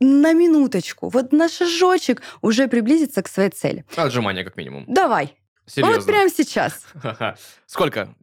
[0.00, 3.84] на минуточку, вот на шажочек уже приблизиться к своей цели.
[3.96, 4.84] Отжимания как минимум.
[4.88, 5.36] Давай.
[5.66, 5.96] Серьезно?
[5.96, 6.84] Вот прямо сейчас.
[7.66, 8.14] Сколько?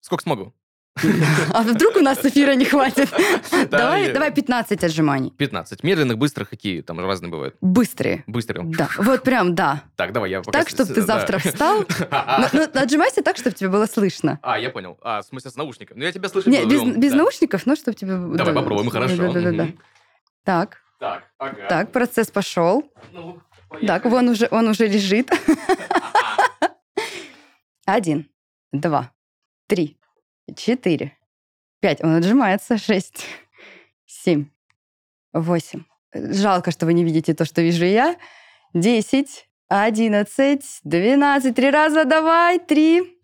[0.00, 0.54] Сколько смогу?
[1.52, 3.08] А вдруг у нас эфира не хватит?
[3.70, 5.30] Давай, давай 15 отжиманий.
[5.30, 5.82] 15.
[5.82, 7.56] Медленных, быстрых, какие там разные бывают?
[7.60, 8.24] Быстрые.
[8.26, 8.64] Быстрые.
[8.76, 9.84] Да, вот прям, да.
[9.96, 10.58] Так, давай, я пока...
[10.58, 11.84] Так, чтобы ты завтра встал.
[12.52, 14.38] Ну, отжимайся так, чтобы тебе было слышно.
[14.42, 14.98] А, я понял.
[15.02, 15.98] А, в смысле, с наушниками.
[15.98, 16.50] Ну, я тебя слышу.
[16.50, 18.16] Нет, без наушников, но чтобы тебе...
[18.36, 19.32] Давай попробуем, хорошо.
[19.32, 19.68] Да-да-да.
[20.44, 20.78] Так.
[20.98, 21.66] Так, ага.
[21.68, 22.84] Так, процесс пошел.
[23.12, 23.40] Ну,
[23.86, 25.30] так, вон уже, он уже лежит.
[27.86, 28.28] Один,
[28.72, 29.10] два,
[29.66, 29.96] три,
[30.54, 31.16] четыре,
[31.80, 32.02] пять.
[32.02, 32.78] Он отжимается.
[32.78, 33.24] Шесть,
[34.06, 34.46] семь,
[35.32, 35.84] восемь.
[36.12, 38.16] Жалко, что вы не видите то, что вижу я.
[38.74, 41.56] Десять, одиннадцать, двенадцать.
[41.56, 42.58] Три раза давай.
[42.58, 43.18] Три,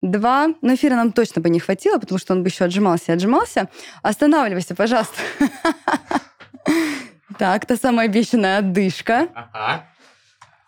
[0.00, 0.54] два.
[0.60, 3.68] Но эфира нам точно бы не хватило, потому что он бы еще отжимался и отжимался.
[4.02, 5.16] Останавливайся, пожалуйста.
[7.38, 9.28] Так, та самая обещанная отдышка.
[9.34, 9.86] Ага.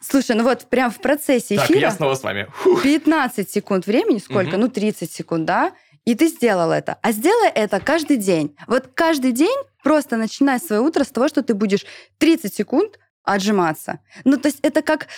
[0.00, 1.66] Слушай, ну вот прям в процессе эфира...
[1.66, 2.48] Так, я снова с вами.
[2.82, 4.54] 15 секунд времени, сколько?
[4.54, 4.58] Угу.
[4.58, 5.72] Ну, 30 секунд, да?
[6.04, 6.98] И ты сделал это.
[7.02, 8.56] А сделай это каждый день.
[8.66, 11.86] Вот каждый день просто начинай свое утро с того, что ты будешь
[12.18, 14.00] 30 секунд отжиматься.
[14.24, 15.08] Ну, то есть это как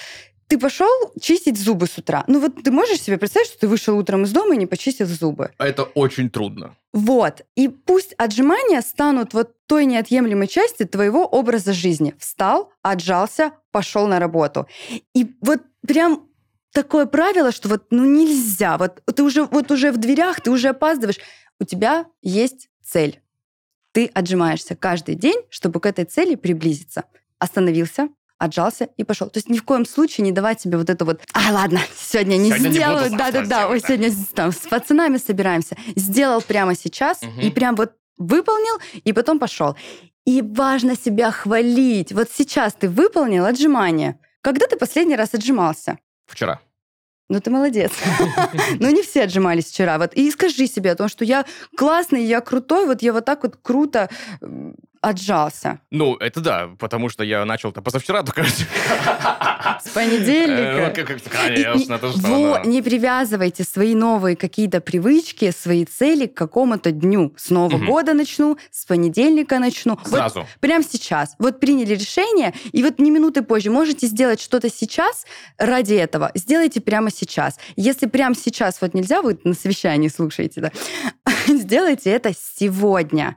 [0.49, 0.89] ты пошел
[1.21, 2.25] чистить зубы с утра.
[2.29, 5.07] Ну вот ты можешь себе представить, что ты вышел утром из дома и не почистил
[5.07, 5.51] зубы?
[5.59, 6.77] Это очень трудно.
[6.93, 7.43] Вот.
[7.57, 12.15] И пусть отжимания станут вот той неотъемлемой части твоего образа жизни.
[12.19, 14.67] Встал, отжался, пошел на работу.
[15.15, 16.29] И вот прям
[16.77, 18.77] такое правило, что вот ну нельзя.
[18.77, 21.19] Вот ты уже, вот уже в дверях, ты уже опаздываешь.
[21.59, 23.23] У тебя есть цель.
[23.93, 27.05] Ты отжимаешься каждый день, чтобы к этой цели приблизиться.
[27.39, 29.31] Остановился, отжался и пошел.
[29.31, 32.37] То есть ни в коем случае не давать себе вот это вот, а ладно, сегодня
[32.37, 35.79] не сегодня сделаю, да-да-да, ой, сегодня там с пацанами собираемся.
[35.97, 37.41] Сделал прямо сейчас угу.
[37.41, 39.77] и прям вот выполнил, и потом пошел.
[40.27, 42.13] И важно себя хвалить.
[42.13, 44.19] Вот сейчас ты выполнил отжимание.
[44.43, 45.99] Когда ты последний раз отжимался?
[46.27, 46.61] Вчера.
[47.29, 47.93] Ну, ты молодец.
[48.81, 49.99] Ну, не все отжимались вчера.
[49.99, 51.45] Вот и скажи себе о том, что я
[51.77, 54.09] классный, я крутой, вот я вот так вот круто
[55.07, 55.79] отжался.
[55.93, 58.45] Ну, это да, потому что я начал-то позавчера только.
[58.45, 60.93] С понедельника.
[61.01, 62.63] Э, ну, конечно, это что.
[62.65, 67.33] Не привязывайте свои новые какие-то привычки, свои цели к какому-то дню.
[67.37, 69.97] С Нового года начну, с понедельника начну.
[70.05, 70.47] Сразу.
[70.59, 71.37] Прямо сейчас.
[71.39, 75.25] Вот приняли решение, и вот не минуты позже можете сделать что-то сейчас
[75.57, 76.33] ради этого.
[76.35, 77.59] Сделайте прямо сейчас.
[77.77, 80.73] Если прямо сейчас вот нельзя, вы на совещании слушаете, да,
[81.49, 83.37] сделайте это сегодня.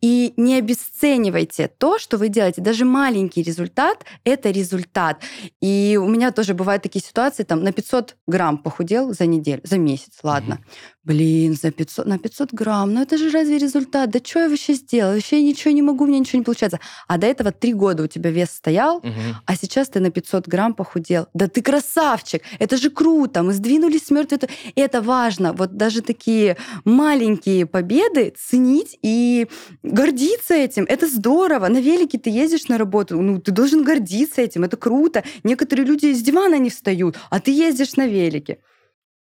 [0.00, 2.60] И не обесценивайте то, что вы делаете.
[2.60, 5.22] Даже маленький результат— это результат.
[5.60, 9.78] И у меня тоже бывают такие ситуации, там, на 500 грамм похудел за неделю, за
[9.78, 10.60] месяц, ладно.
[11.06, 14.10] Блин, за 500, на 500 грамм, ну это же разве результат?
[14.10, 15.14] Да что я вообще сделала?
[15.14, 16.80] Вообще я ничего не могу, у меня ничего не получается.
[17.06, 19.12] А до этого три года у тебя вес стоял, угу.
[19.46, 21.28] а сейчас ты на 500 грамм похудел.
[21.32, 22.42] Да ты красавчик!
[22.58, 23.44] Это же круто!
[23.44, 24.40] Мы сдвинулись с мертвой...
[24.74, 25.52] Это важно.
[25.52, 29.46] Вот даже такие маленькие победы ценить и
[29.84, 30.86] гордиться этим.
[30.88, 31.68] Это здорово.
[31.68, 34.64] На велике ты ездишь на работу, ну ты должен гордиться этим.
[34.64, 35.22] Это круто.
[35.44, 38.58] Некоторые люди с дивана не встают, а ты ездишь на велике.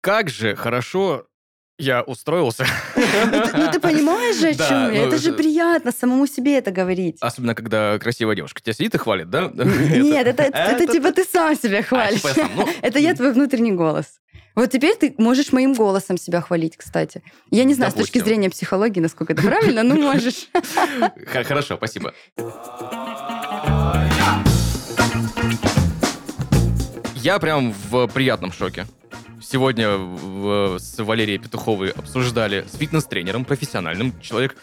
[0.01, 1.28] Как же хорошо
[1.79, 2.67] я устроился.
[3.55, 5.07] Ну, ты понимаешь же, о чем я?
[5.07, 7.17] Это же приятно самому себе это говорить.
[7.21, 9.51] Особенно, когда красивая девушка тебя сидит и хвалит, да?
[9.55, 12.23] Нет, это типа ты сам себя а, хвалишь.
[12.57, 14.07] Ну, это я твой внутренний голос.
[14.55, 17.23] Вот теперь ты можешь моим голосом себя хвалить, кстати.
[17.51, 20.49] Я не знаю, с точки зрения психологии, насколько это правильно, но можешь.
[21.27, 22.13] Хорошо, спасибо.
[27.15, 28.87] Я прям в приятном шоке.
[29.41, 34.19] Сегодня в, с Валерией Петуховой обсуждали с фитнес-тренером, профессиональным.
[34.21, 34.57] Человек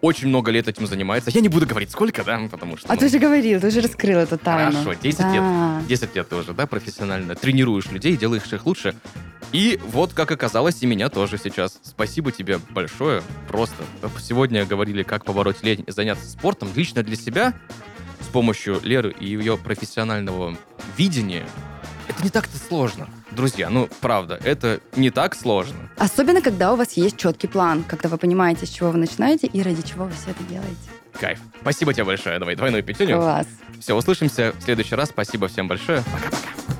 [0.00, 1.30] очень много лет этим занимается.
[1.30, 2.88] Я не буду говорить, сколько, да, потому что...
[2.88, 4.72] А ну, ты же говорил, ты же раскрыл эту тайну.
[4.72, 5.78] Хорошо, 10 да.
[5.80, 5.86] лет.
[5.86, 8.94] 10 лет ты уже, да, профессионально тренируешь людей, делаешь их лучше.
[9.52, 11.78] И вот, как оказалось, и меня тоже сейчас.
[11.82, 13.22] Спасибо тебе большое.
[13.48, 13.84] Просто.
[14.20, 16.68] Сегодня говорили, как побороть лень и заняться спортом.
[16.74, 17.54] Лично для себя,
[18.20, 20.56] с помощью Леры и ее профессионального
[20.96, 21.46] видения,
[22.08, 23.08] это не так-то сложно.
[23.36, 25.90] Друзья, ну, правда, это не так сложно.
[25.98, 29.60] Особенно, когда у вас есть четкий план, когда вы понимаете, с чего вы начинаете и
[29.60, 30.74] ради чего вы все это делаете.
[31.20, 31.38] Кайф.
[31.60, 32.38] Спасибо тебе большое.
[32.38, 33.18] Давай двойную пятюню.
[33.18, 33.46] Класс.
[33.78, 35.10] Все, услышимся в следующий раз.
[35.10, 36.02] Спасибо всем большое.
[36.10, 36.75] Пока-пока.